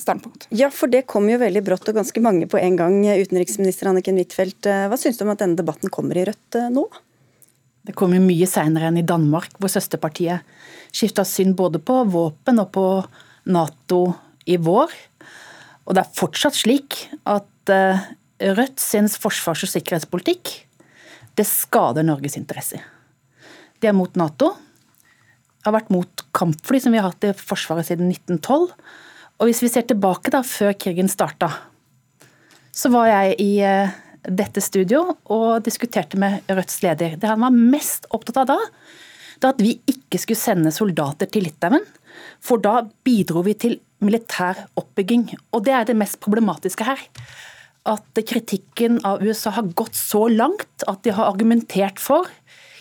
[0.00, 0.48] standpunkt.
[0.56, 2.96] Ja, for det kom jo veldig brått og ganske mange på en gang.
[3.04, 6.86] Utenriksminister Anniken Huitfeldt, hva syns du om at denne debatten kommer i Rødt nå?
[7.86, 10.42] Det kom jo mye seinere enn i Danmark, hvor søsterpartiet
[10.92, 12.86] skifta syn både på våpen og på
[13.52, 14.02] Nato
[14.48, 14.92] i vår.
[15.90, 18.08] Og det er fortsatt slik at eh,
[18.40, 20.52] Rødt sin forsvars- og sikkerhetspolitikk
[21.36, 22.80] det skader Norges interesser.
[23.80, 24.54] De er mot Nato,
[25.64, 28.70] har vært mot kampfly, som vi har hatt i Forsvaret siden 1912.
[29.40, 31.50] Og hvis vi ser tilbake da, før krigen starta,
[32.72, 33.92] så var jeg i eh,
[34.24, 37.16] dette studio og diskuterte med Rødts leder.
[37.20, 38.58] Det han var mest opptatt av da,
[39.40, 41.84] det at vi ikke skulle sende soldater til Litauen.
[42.44, 45.28] For da bidro vi til militær oppbygging.
[45.54, 47.02] Og det er det mest problematiske her.
[47.88, 52.28] At kritikken av USA har gått så langt at de har argumentert for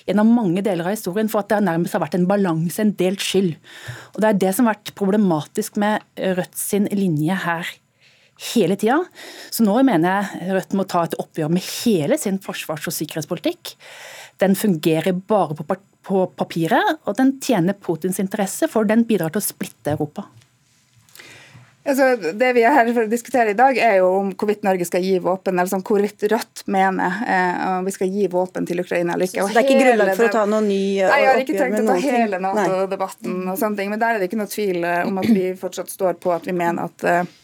[0.10, 3.22] gjennom mange deler av historien for at det nærmest har vært en balanse, en delt
[3.24, 3.54] skyld.
[4.16, 7.70] Og Det er det som har vært problematisk med Rødt sin linje her
[8.54, 9.02] hele tida.
[9.52, 13.76] Så nå mener jeg Rødt må ta et oppgjør med hele sin forsvars- og sikkerhetspolitikk.
[14.40, 19.46] Den fungerer bare på, papiret, og den tjener Putins interesse, for den bidrar til å
[19.46, 20.24] splitte Europa.
[21.88, 24.86] Altså, det vi er her for å diskutere i dag, er jo om hvorvidt Norge
[24.86, 28.84] skal gi våpen, eller sånn, hvorvidt Rødt mener eh, om vi skal gi våpen til
[28.84, 29.46] Ukraina eller ikke.
[29.48, 31.60] Så det er ikke grunnlag for å ta noen ny oppgjør Nei, Jeg har ikke
[31.64, 34.84] tenkt å ta hele Nato-debatten, og sånne ting, men der er det ikke noe tvil
[34.84, 37.38] eh, om at vi fortsatt står på at vi mener at eh,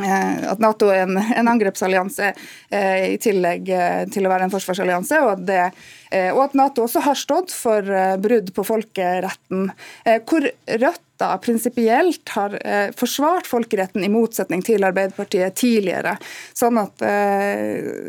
[0.00, 2.30] Eh, at Nato er en, en angrepsallianse
[2.72, 7.02] eh, i tillegg eh, til å være en forsvarsallianse, og eh, og at, Nato også
[7.04, 9.68] har stått for eh, brudd på folkeretten.
[10.08, 12.58] Eh, hvor Rødt da prinsipielt har
[12.98, 16.16] forsvart folkeretten i motsetning til Arbeiderpartiet tidligere.
[16.58, 17.06] Sånn at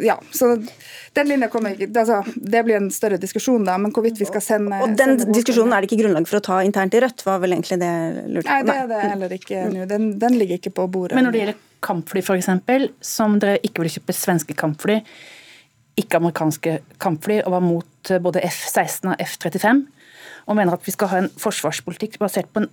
[0.03, 0.17] Ja.
[0.33, 0.55] så
[1.13, 4.41] den linja kommer ikke, altså, Det blir en større diskusjon, da, men hvorvidt vi skal
[4.41, 7.25] sende Og Den sende diskusjonen er det ikke grunnlag for å ta internt i Rødt,
[7.27, 7.93] var vel egentlig det
[8.33, 8.49] lurt?
[8.49, 9.85] Nei, det er det heller ikke nå.
[9.89, 11.17] Den, den ligger ikke på bordet.
[11.17, 12.49] Men når det gjelder kampfly, f.eks.,
[13.05, 15.01] som dere ikke vil kjøpe svenske kampfly,
[15.99, 19.83] ikke amerikanske kampfly, og var mot både F-16 og F-35,
[20.47, 22.71] og mener at vi skal ha en forsvarspolitikk basert på en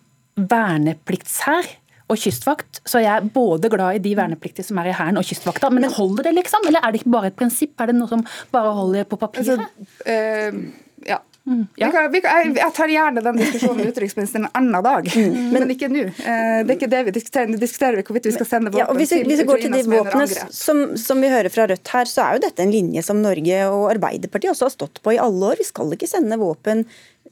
[0.51, 1.69] vernepliktshær
[2.11, 5.27] og kystvakt, så jeg er både glad i de vernepliktige som er i Hæren og
[5.27, 5.71] Kystvakta.
[5.71, 6.67] Men holder det, liksom?
[6.67, 7.77] Eller er det ikke bare et prinsipp?
[7.79, 9.61] Er det noe som bare holder på papiret?
[9.63, 10.63] Altså, øh,
[11.07, 11.21] ja.
[11.47, 11.87] Mm, ja.
[11.87, 15.39] vi kan, vi kan, jeg, tar gjerne den diskusjonen med utenriksministeren en annen dag, mm.
[15.39, 16.03] men, men, ikke nå.
[16.05, 17.49] Eh, det er ikke det vi diskuterer.
[17.49, 19.81] Vi diskuterer hvorvidt vi skal sende våpen ja, hvis, til Hvis vi går til de
[19.89, 23.23] våpnene som, som, vi hører fra Rødt her, så er jo dette en linje som
[23.25, 25.63] Norge og Arbeiderpartiet også har stått på i alle år.
[25.63, 26.85] Vi skal ikke sende våpen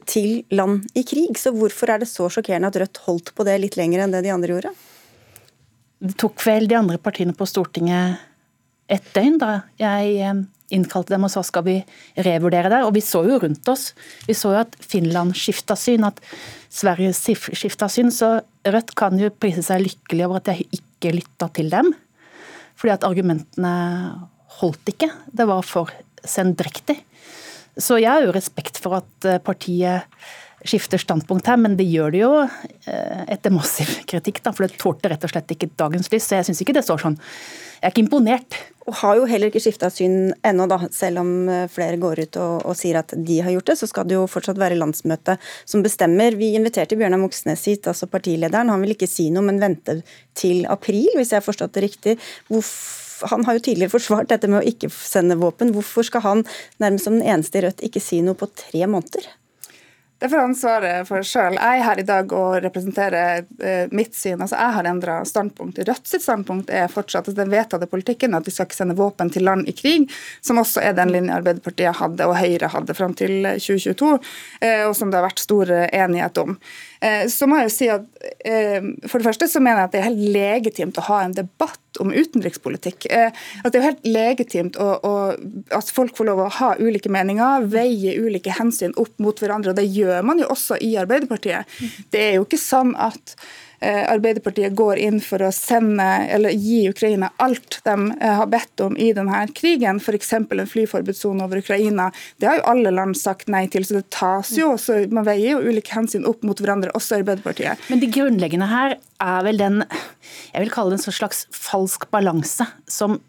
[0.06, 1.38] til land i krig.
[1.40, 4.22] Så hvorfor er det så sjokkerende at Rødt holdt på det litt lenger enn det
[4.26, 4.74] de andre gjorde?
[5.98, 8.22] Det tok vel de andre partiene på Stortinget
[8.88, 10.44] et døgn da jeg eh,
[10.74, 11.76] innkalte dem og sa skal vi
[12.24, 12.82] revurdere det.
[12.86, 13.90] Og vi så jo rundt oss.
[14.28, 16.20] Vi så jo at Finland skifta syn, at
[16.72, 18.12] Sverige skifta syn.
[18.14, 18.38] Så
[18.68, 21.92] Rødt kan jo prise seg lykkelig over at jeg ikke lytta til dem.
[22.78, 23.74] Fordi at argumentene
[24.60, 25.10] holdt ikke.
[25.32, 25.92] Det var for
[26.26, 26.98] sendrektig.
[27.78, 30.08] Så jeg har jo respekt for at eh, partiet
[30.66, 34.42] skifter standpunkt her, men det gjør det jo eh, etter massiv kritikk.
[34.42, 36.26] Da, for det tålte rett og slett ikke dagens lys.
[36.26, 37.16] Så jeg syns ikke det står sånn.
[37.78, 38.58] Jeg er ikke imponert.
[38.88, 40.80] Og har jo heller ikke skifta syn ennå, da.
[40.94, 43.90] Selv om eh, flere går ut og, og, sier at de har gjort det, så
[43.90, 46.38] skal det jo fortsatt være landsmøtet som bestemmer.
[46.40, 48.72] Vi inviterte Bjørnar Moxnes hit, altså partilederen.
[48.72, 50.00] Han vil ikke si noe, men vente
[50.38, 52.18] til april, hvis jeg har forstått det riktig.
[52.50, 55.72] Hvorfor han har jo tidligere forsvart dette med å ikke sende våpen.
[55.74, 56.46] Hvorfor skal han
[56.82, 59.26] nærmest som den eneste i Rødt ikke si noe på tre måneder?
[60.20, 61.54] Det får han svare for sjøl.
[61.54, 64.40] Jeg er her i dag og representerer eh, mitt syn.
[64.42, 65.78] Altså, jeg har endra standpunkt.
[65.86, 69.46] Rødt sitt standpunkt er fortsatt den vedtatte politikken at vi skal ikke sende våpen til
[69.46, 70.08] land i krig,
[70.42, 74.10] som også er den linja Arbeiderpartiet hadde og Høyre hadde fram til 2022,
[74.66, 76.58] eh, og som det har vært stor enighet om.
[77.00, 78.06] Eh, så må jeg jo si at
[79.08, 82.00] For det første så mener jeg at det er helt legitimt å ha en debatt
[82.02, 83.06] om utenrikspolitikk.
[83.10, 83.30] Eh,
[83.62, 85.14] at Det er helt legitimt å, å,
[85.74, 89.74] at folk får lov å ha ulike meninger, veie ulike hensyn opp mot hverandre.
[89.74, 91.78] og Det gjør man jo også i Arbeiderpartiet.
[92.12, 96.88] Det er jo ikke sånn at Eh, Arbeiderpartiet går inn for å sende, eller gi
[96.90, 100.32] Ukraina alt de eh, har bedt om i denne krigen, f.eks.
[100.32, 102.10] en flyforbudssone over Ukraina.
[102.36, 105.56] Det har jo alle land sagt nei til, så det tas jo også, man veier
[105.56, 107.88] jo ulike hensyn opp mot hverandre, også Arbeiderpartiet.
[107.92, 109.82] Men det grunnleggende her er vel den,
[110.52, 113.20] jeg vil kalle det en slags falsk balanse, som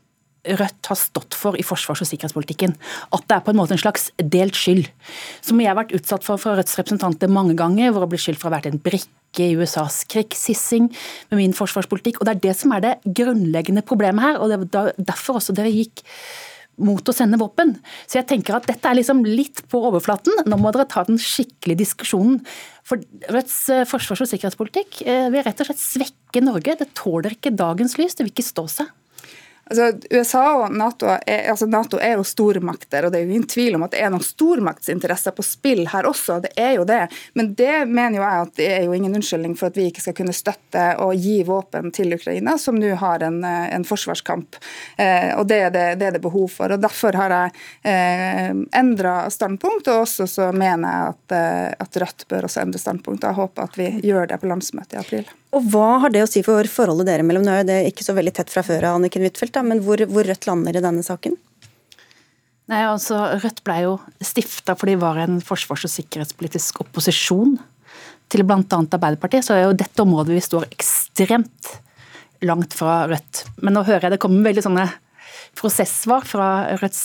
[0.48, 2.76] Rødt har stått for i forsvars- og sikkerhetspolitikken.
[3.12, 4.88] At det er på en måte en slags delt skyld.
[5.44, 8.42] Som jeg har vært utsatt for fra Rødts representanter mange ganger, hvor jeg ble skyldt
[8.42, 10.88] for å ha vært en brikke i USAs krigssissing
[11.30, 12.22] med min forsvarspolitikk.
[12.22, 14.40] Og Det er det som er det grunnleggende problemet her.
[14.40, 16.06] og Det var derfor også dere gikk
[16.80, 17.76] mot å sende våpen.
[18.08, 20.46] Så jeg tenker at dette er liksom litt på overflaten.
[20.48, 22.40] Nå må dere ta den skikkelige diskusjonen.
[22.88, 26.78] For Rødts eh, forsvars- og sikkerhetspolitikk eh, vil rett og slett svekke Norge.
[26.80, 28.16] Det tåler ikke dagens lys.
[28.16, 28.96] Det vil ikke stå seg.
[29.70, 33.50] Altså, USA og NATO er, altså NATO er jo stormakter, og det er jo ingen
[33.50, 36.40] tvil om at det er noen stormaktsinteresser på spill her også.
[36.46, 37.04] Det er jo det.
[37.38, 40.04] Men det mener jo jeg at det er jo ingen unnskyldning for at vi ikke
[40.04, 44.58] skal kunne støtte og gi våpen til Ukraina, som nå har en, en forsvarskamp.
[44.98, 46.74] Eh, og det er det, det er det, behov for.
[46.74, 47.54] og Derfor har jeg
[47.94, 48.50] eh,
[48.80, 53.28] endra standpunkt, og også så mener jeg at, eh, at Rødt bør også endre standpunkt.
[53.28, 55.30] Jeg håper at vi gjør det på landsmøtet i april.
[55.56, 57.46] Og Hva har det å si for forholdet dere mellom?
[57.46, 60.46] Nå er det ikke så veldig tett fra før, Anniken Huitfeldt, men hvor, hvor, Rødt
[60.50, 61.38] lander i denne saken?
[62.70, 67.58] Nei, altså Rødt ble jo stifta fordi det var en forsvars- og sikkerhetspolitisk opposisjon
[68.30, 68.62] til bl.a.
[68.62, 69.48] Arbeiderpartiet.
[69.48, 71.74] Så er jo dette området vi står ekstremt
[72.46, 73.44] langt fra Rødt.
[73.64, 74.86] Men nå hører jeg det kommer veldig sånne
[75.58, 77.04] prosessvar fra Rødts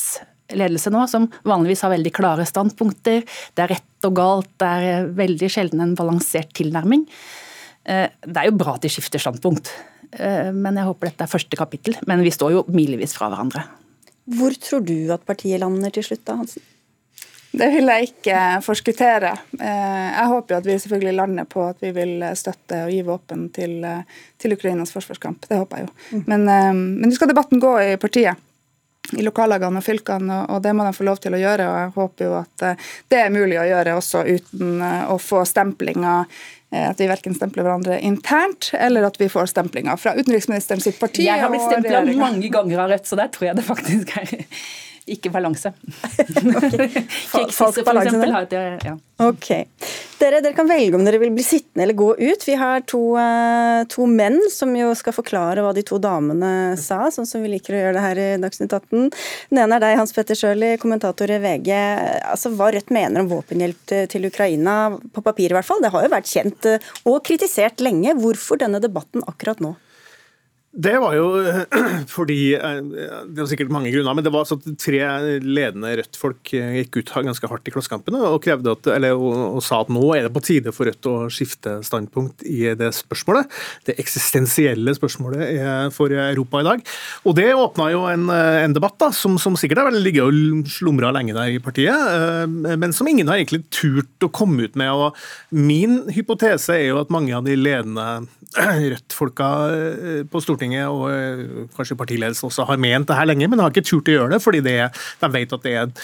[0.52, 3.24] ledelse nå, som vanligvis har veldig klare standpunkter.
[3.56, 7.06] Det er rett og galt, det er veldig sjelden en balansert tilnærming.
[7.84, 9.70] Eh, det er jo bra at de skifter standpunkt,
[10.12, 11.98] eh, men jeg håper dette er første kapittel.
[12.08, 13.66] Men vi står jo milevis fra hverandre.
[14.38, 16.70] Hvor tror du at partiet lander til slutt, da, Hansen?
[17.54, 19.34] Det vil jeg ikke forskuttere.
[19.60, 23.04] Eh, jeg håper jo at vi selvfølgelig lander på at vi vil støtte og gi
[23.06, 23.76] våpen til,
[24.42, 25.46] til Ukrainas forsvarskamp.
[25.46, 25.92] Det håper jeg jo.
[26.16, 26.24] Mm.
[26.32, 28.40] Men, men nå skal debatten gå i partiet
[29.12, 31.66] i lokallagene og fylkene, og det må de få lov til å gjøre.
[31.68, 32.62] og Jeg håper jo at
[33.12, 36.14] det er mulig å gjøre også uten å få stemplinga
[36.74, 41.26] at vi verken stempler hverandre internt, eller at vi får stemplinger fra utenriksministeren sitt parti.
[41.26, 44.34] Jeg har blitt stempla mange ganger av Rødt, så der tror jeg det faktisk er
[45.10, 45.72] ikke balanse.
[47.52, 48.78] Falsk balanse der?
[48.84, 48.94] Ja.
[49.20, 49.50] Ok.
[50.18, 52.46] Dere, dere, kan velge om dere vil bli sittende eller gå ut.
[52.48, 57.02] Vi har to, uh, to, menn som jo skal forklare hva de to damene sa,
[57.12, 59.10] sånn som vi liker å gjøre det her i Dagsnytt 18.
[59.52, 61.70] Den ene er deg, Hans Petter Sjøli, kommentator i VG.
[62.32, 64.78] Altså, Hva Rødt mener om våpenhjelp til Ukraina,
[65.12, 68.16] på papir i hvert fall, det har jo vært kjent uh, og kritisert lenge.
[68.24, 69.76] Hvorfor denne debatten akkurat nå?
[70.74, 71.26] Det var jo
[72.16, 72.80] fordi eh,
[73.30, 75.00] Det var sikkert mange grunner, men det var sånn at tre
[75.42, 80.02] ledende Rødt-folk eh, gikk ut ganske hardt i Klassekampen og, og, og, sa at nå
[80.16, 83.50] er det på tide for Rødt å skifte standpunkt i det spørsmålet.
[83.86, 86.82] Det eksistensielle spørsmålet for Europa i dag.
[87.28, 91.12] Og det åpna jo en, en debatt da, som, som sikkert har ligget og slumra
[91.14, 94.90] lenge der i partiet, eh, men som ingen har egentlig turt å komme ut med.
[94.90, 98.08] Og min hypotese er jo at mange av de ledende
[98.94, 99.50] Rødt-folka
[100.30, 103.72] på Stortinget Stortinget og eh, kanskje partiledelsen også har ment det her lenge, men har
[103.72, 104.78] ikke turt å gjøre det, fordi det,
[105.20, 105.98] de vet at det er en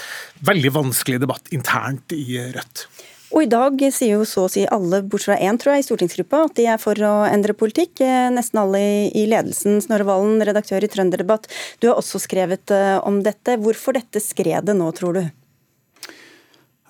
[0.46, 2.86] veldig vanskelig debatt internt i Rødt.
[3.30, 5.86] Og I dag sier jo så å si alle, bortsett fra én tror jeg, i
[5.86, 8.02] stortingsgruppa, at de er for å endre politikk.
[8.02, 9.78] Eh, nesten alle i ledelsen.
[9.84, 11.46] Snorre Valen, redaktør i Trønderdebatt,
[11.78, 13.54] du har også skrevet eh, om dette.
[13.62, 15.22] Hvorfor dette skredet nå, tror du?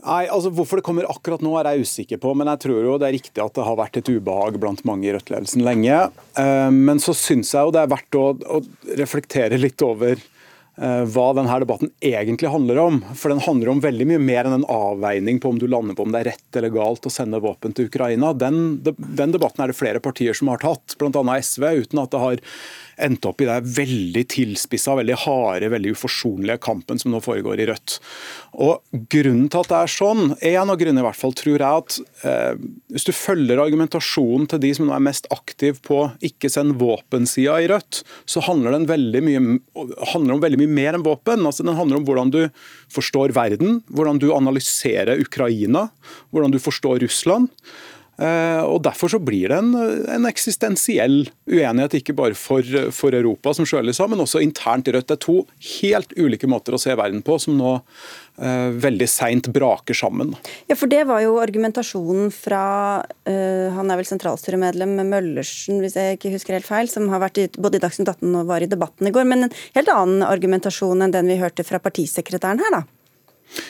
[0.00, 2.32] Nei, altså Hvorfor det kommer akkurat nå, er jeg usikker på.
[2.38, 5.08] Men jeg tror jo det er riktig at det har vært et ubehag blant mange
[5.08, 6.02] i Rødt-ledelsen lenge.
[6.40, 8.60] Eh, men så syns jeg jo det er verdt å, å
[9.00, 13.00] reflektere litt over eh, hva denne debatten egentlig handler om.
[13.12, 16.06] For den handler om veldig mye mer enn en avveining på om du lander på
[16.06, 18.32] om det er rett eller galt å sende våpen til Ukraina.
[18.32, 21.24] Den, den debatten er det flere partier som har tatt, bl.a.
[21.44, 22.46] SV, uten at det har
[23.04, 27.68] endte opp i den veldig tilspissa, veldig harde, veldig uforsonlige kampen som nå foregår i
[27.70, 27.98] Rødt.
[28.60, 28.80] Og
[29.10, 31.98] Grunnen til at det er sånn, en av grunnene i hvert fall, tror jeg at
[32.26, 36.76] eh, hvis du følger argumentasjonen til de som nå er mest aktive på ikke send
[36.80, 39.42] våpen-sida i Rødt, så handler den veldig mye,
[40.12, 41.46] handler om veldig mye mer enn våpen.
[41.46, 42.40] Altså, den handler om hvordan du
[42.92, 45.88] forstår verden, hvordan du analyserer Ukraina,
[46.34, 47.50] hvordan du forstår Russland.
[48.20, 49.70] Og Derfor så blir det en,
[50.12, 54.94] en eksistensiell uenighet, ikke bare for, for Europa, som Sjøli sa, men også internt i
[54.96, 55.08] Rødt.
[55.08, 55.36] Det er to
[55.80, 57.78] helt ulike måter å se verden på, som nå
[58.40, 60.32] Eh, veldig seint braker sammen.
[60.66, 66.16] Ja, for Det var jo argumentasjonen fra eh, han er vel sentralstyremedlem Møllersen, hvis jeg
[66.16, 68.70] ikke husker helt feil, som har vært i, både i Dagsnytt 18 og var i
[68.70, 69.28] debatten i går.
[69.28, 72.82] Men en helt annen argumentasjon enn den vi hørte fra partisekretæren her, da?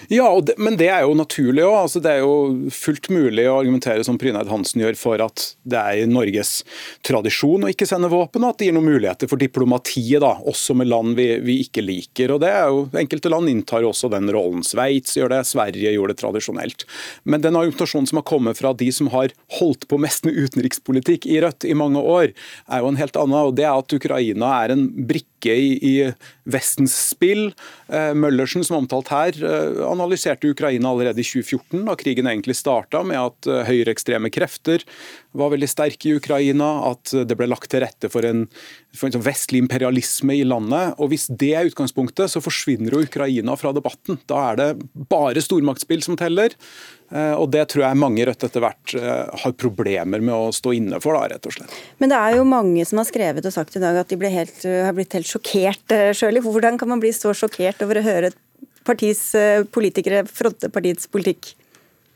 [0.08, 1.76] Ja, det, men det er jo naturlig òg.
[1.84, 5.80] Altså, det er jo fullt mulig å argumentere som Prynaid Hansen gjør for at det
[5.80, 6.60] er i Norges
[7.06, 10.76] tradisjon å ikke sende våpen, og at det gir noen muligheter for diplomatiet, da, også
[10.78, 12.34] med land vi, vi, ikke liker.
[12.34, 14.64] og det er jo, Enkelte land inntar også den rollen.
[14.66, 16.86] Sveits gjør det, Sverige gjør det tradisjonelt.
[17.24, 21.28] Men den argumentasjonen som har kommet fra de som har holdt på mest med utenrikspolitikk
[21.30, 22.34] i Rødt i mange år,
[22.68, 23.38] er jo en helt annen.
[23.50, 25.95] og Det er at Ukraina er en brikke i, i
[26.45, 27.53] Vestens spill.
[27.88, 33.03] Eh, Møllersen, som omtalt her, eh, analyserte Ukraina allerede i 2014, da krigen egentlig starta,
[33.07, 34.84] med at eh, høyreekstreme krefter
[35.36, 38.46] var veldig sterk i Ukraina, at det ble lagt til rette for en,
[38.96, 40.96] for en sånn vestlig imperialisme i landet.
[40.98, 44.18] Og Hvis det er utgangspunktet, så forsvinner jo Ukraina fra debatten.
[44.30, 44.68] Da er det
[45.12, 46.56] bare stormaktsspill som teller.
[47.14, 50.74] Eh, og Det tror jeg mange Rødt etter hvert eh, har problemer med å stå
[50.76, 51.18] inne for.
[51.18, 51.78] da, rett og slett.
[52.02, 54.62] Men det er jo mange som har skrevet og sagt i dag at de helt,
[54.66, 55.86] har blitt helt sjokkert.
[56.14, 56.42] Shirley.
[56.42, 58.34] Hvordan kan man bli så sjokkert over å høre
[58.86, 61.54] partis eh, politikere fronte partiets politikk?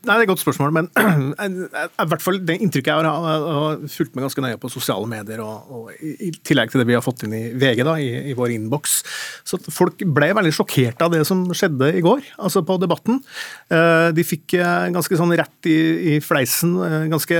[0.05, 0.89] Nei, Det er et godt spørsmål, men
[2.05, 5.41] i hvert fall det inntrykket jeg har, har fulgt med ganske nøye på sosiale medier,
[5.41, 8.35] og, og, i tillegg til det vi har fått inn i VG, da, i, i
[8.37, 8.99] vår innboks.
[9.47, 13.21] Så Folk ble veldig sjokkert av det som skjedde i går, altså på Debatten.
[13.73, 15.77] Eh, de fikk eh, ganske sånn rett i,
[16.15, 16.75] i fleisen,
[17.11, 17.39] ganske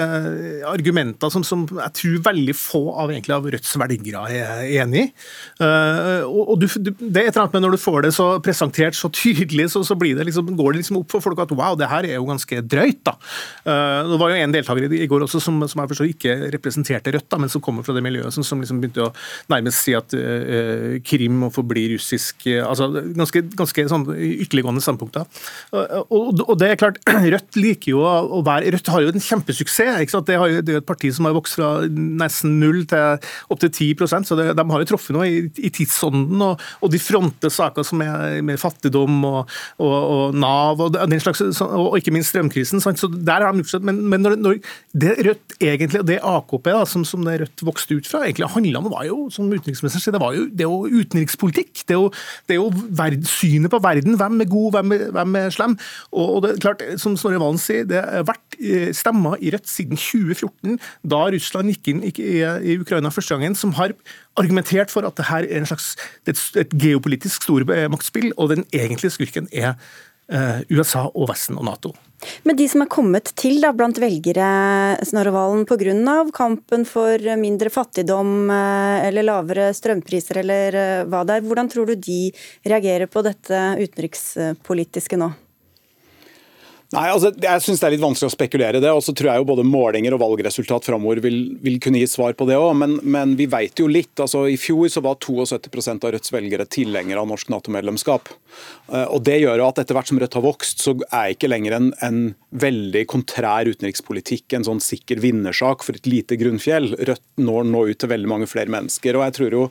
[0.69, 5.07] argumenter som, som, jeg tror veldig få av, av Rødts velgere er enig i.
[6.25, 8.97] Og, og du, det er et eller annet med når du får det så presentert
[8.97, 11.89] så tydelig, så, så det liksom, går det liksom opp for folk at wow, det
[11.91, 13.01] her er jo ganske drøyt.
[13.05, 13.15] da.
[13.65, 17.27] Det var jo en deltaker i går også som, som jeg forstår ikke representerte Rødt,
[17.31, 19.11] da, men som kommer fra det miljøet, som, som liksom begynte å
[19.51, 22.47] nærmest si at uh, Krim må forbli russisk.
[22.47, 25.25] Uh, altså Ganske, ganske sånn ytterliggående standpunkter.
[25.75, 26.99] Og, og, det er klart,
[27.33, 30.01] Rødt liker jo å være Rødt har jo en kjempesuksess.
[30.03, 30.29] ikke sant?
[30.29, 33.19] Det, jo, det er jo et parti som har vokst fra nesten null til
[33.53, 36.41] opptil 10% så det, de har jo truffet noe i, i tidsånden.
[36.41, 41.43] Og, og, de fronter saker som er med fattigdom og, og Nav og den slags,
[41.65, 42.81] og ikke minst strømkrisen.
[42.81, 42.99] Sant?
[42.99, 44.59] Så der har de gjort Men, men når, når,
[44.93, 48.49] det Rødt egentlig, og det AKP da, som, som det Rødt vokste ut fra, egentlig
[48.49, 51.83] handla om, var jo, som utenriksministeren sier, det var jo, det er jo utenrikspolitikk.
[51.87, 52.11] Det er jo,
[52.47, 54.17] det er jo verd, synet på verden.
[54.19, 55.77] Hvem er god, hvem er, hvem er slem?
[56.11, 59.53] Og, og, det er klart, som Snorre Valen sier, det har vært eh, stemmer i
[59.53, 63.95] Rødt siden 2014, da Russland gikk inn i, i, Ukraina første gangen, som har
[64.39, 65.93] argumentert for at det her er en slags,
[66.27, 69.75] et, et geopolitisk stormaktsspill, og den egentlige skurken er
[70.25, 71.91] USA og Vesten og Nato.
[72.43, 74.47] Men de som er kommet til da, blant velgere
[75.05, 76.15] Snorre Valen pga.
[76.33, 81.91] kampen for mindre fattigdom eh, eller lavere strømpriser eller eh, hva det er, hvordan tror
[81.91, 82.31] du de
[82.65, 85.31] reagerer på dette utenrikspolitiske nå?
[86.93, 88.91] Nei, altså, Jeg syns det er litt vanskelig å spekulere i det.
[88.93, 92.35] og så tror jeg jo Både målinger og valgresultat framover vil, vil, kunne gi svar
[92.37, 92.75] på det òg.
[92.77, 94.13] Men, men, vi vet jo litt.
[94.19, 98.29] altså I fjor så var 72 av Rødts velgere tilhengere av norsk Nato-medlemskap.
[98.93, 101.49] Eh, og Det gjør jo at etter hvert som Rødt har vokst, så er ikke
[101.49, 102.19] lenger en, en
[102.55, 106.93] veldig kontrær utenrikspolitikk en sånn sikker vinnersak for et lite grunnfjell.
[107.01, 109.17] Rødt når nå ut til veldig mange flere mennesker.
[109.17, 109.69] og jeg tror jo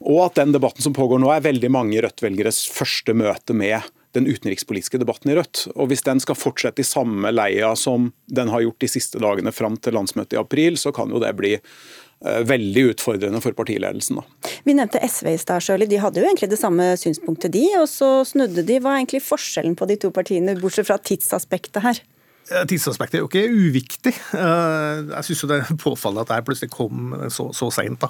[0.00, 3.84] og at den debatten som pågår nå er veldig mange Rødt-velgeres første møte med
[4.16, 5.66] den utenrikspolitiske debatten i Rødt.
[5.76, 9.52] Og Hvis den skal fortsette i samme leia som den har gjort de siste dagene
[9.54, 14.20] fram til landsmøtet i april, så kan jo det bli eh, veldig utfordrende for partiledelsen.
[14.20, 14.54] Da.
[14.66, 15.88] Vi nevnte SV i stad, Sjøli.
[15.90, 17.66] De hadde jo egentlig det samme synspunktet, de.
[17.80, 18.80] Og så snudde de.
[18.82, 22.02] Hva er egentlig forskjellen på de to partiene, bortsett fra tidsaspektet her?
[22.50, 24.12] Eh, tidsaspektet er jo ikke uviktig.
[24.34, 28.02] Eh, jeg syns det er påfallende at det her plutselig kom så, så seint.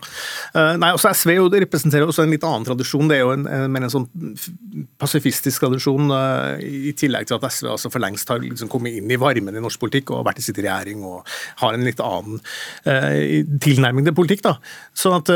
[0.56, 3.10] Eh, nei, SV jo, representerer også en litt annen tradisjon.
[3.10, 4.06] Det er jo en, mer en sånn
[5.00, 6.08] pasifistisk tradisjon,
[6.64, 9.62] i tillegg til at SV altså for lengst har liksom kommet inn i varmen i
[9.62, 11.28] norsk politikk og vært i sitt regjering og
[11.60, 12.40] har en litt annen
[13.60, 14.44] tilnærming til politikk.
[14.46, 14.54] da.
[14.96, 15.32] Sånn at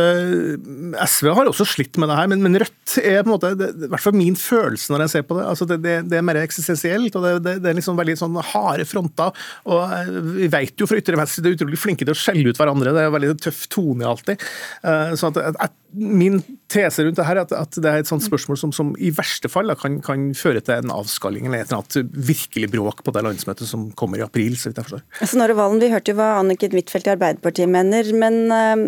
[1.11, 3.71] SV har også slitt med det her, men, men Rødt er på en måte, det,
[3.75, 5.47] i hvert fall min følelse når jeg ser på det.
[5.51, 8.87] altså Det, det, det er mer eksistensielt, og det, det er liksom veldig sånn harde
[8.95, 9.47] fronter.
[9.70, 12.51] og eh, Vi vet jo fra ytre venstre de er utrolig flinke til å skjelle
[12.51, 12.95] ut hverandre.
[12.95, 14.45] Det er veldig tøff tone alltid.
[14.84, 18.09] Eh, så at, at, Min tese rundt det her er at, at det er et
[18.09, 21.62] sånt spørsmål som, som i verste fall da, kan, kan, føre til en avskalling eller
[21.62, 24.57] et eller annet virkelig bråk på det landsmøtet som kommer i april.
[24.59, 25.05] så vidt jeg forstår.
[25.30, 28.11] Snorre Valen, Vi hørte jo hva Anniken Huitfeldt i Arbeiderpartiet mener.
[28.11, 28.84] Men øh,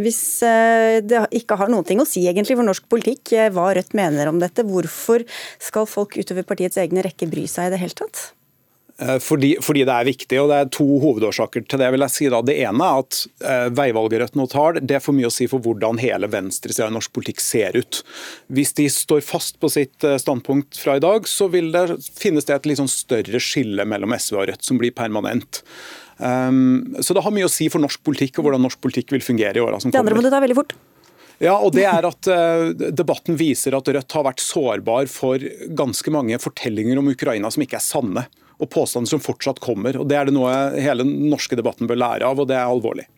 [0.00, 3.92] hvis øh, det ikke har noen ting å si egentlig for norsk politikk hva Rødt
[3.98, 5.26] mener om dette, hvorfor
[5.60, 8.30] skal folk utover partiets egne rekker bry seg i det hele tatt?
[8.98, 11.88] Eh, fordi, fordi, det er viktig, og det er to hovedårsaker til det.
[11.94, 12.42] vil jeg si da.
[12.44, 15.64] Det ene er at eh, veivalget Rødt nå tar, det får mye å si for
[15.64, 18.02] hvordan hele venstresida i norsk politikk ser ut.
[18.52, 21.88] Hvis de står fast på sitt eh, standpunkt fra i dag, så vil det,
[22.18, 25.64] finnes det et litt sånn større skille mellom SV og Rødt som blir permanent.
[26.22, 29.24] Um, så det har mye å si for norsk politikk og hvordan norsk politikk vil
[29.24, 29.96] fungere i åra som kommer.
[29.96, 30.76] Det andre må du ta veldig fort.
[31.42, 35.42] Ja, og det er at uh, Debatten viser at Rødt har vært sårbar for
[35.74, 38.26] ganske mange fortellinger om Ukraina som ikke er sanne
[38.62, 39.98] og påstander som fortsatt kommer.
[39.98, 42.70] og Det er det noe hele den norske debatten bør lære av, og det er
[42.70, 43.08] alvorlig.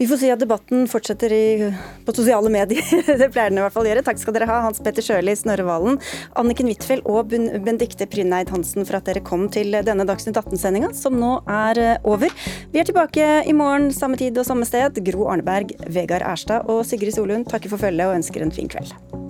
[0.00, 1.70] Vi får si at debatten fortsetter i,
[2.04, 2.84] på sosiale medier.
[3.20, 4.04] det pleier den i hvert fall å gjøre.
[4.06, 6.00] Takk skal dere ha, Hans Petter Sjøli, Snorre Valen,
[6.40, 11.16] Anniken Huitfeldt og Bendikte Pryneid Hansen for at dere kom til denne Dagsnytt 18-sendinga, som
[11.20, 12.32] nå er eh, over.
[12.74, 15.00] Vi er tilbake i morgen samme tid og samme sted.
[15.06, 19.29] Gro Arneberg, Vegard Erstad og Sigrid Solund takker for følget og ønsker en fin kveld.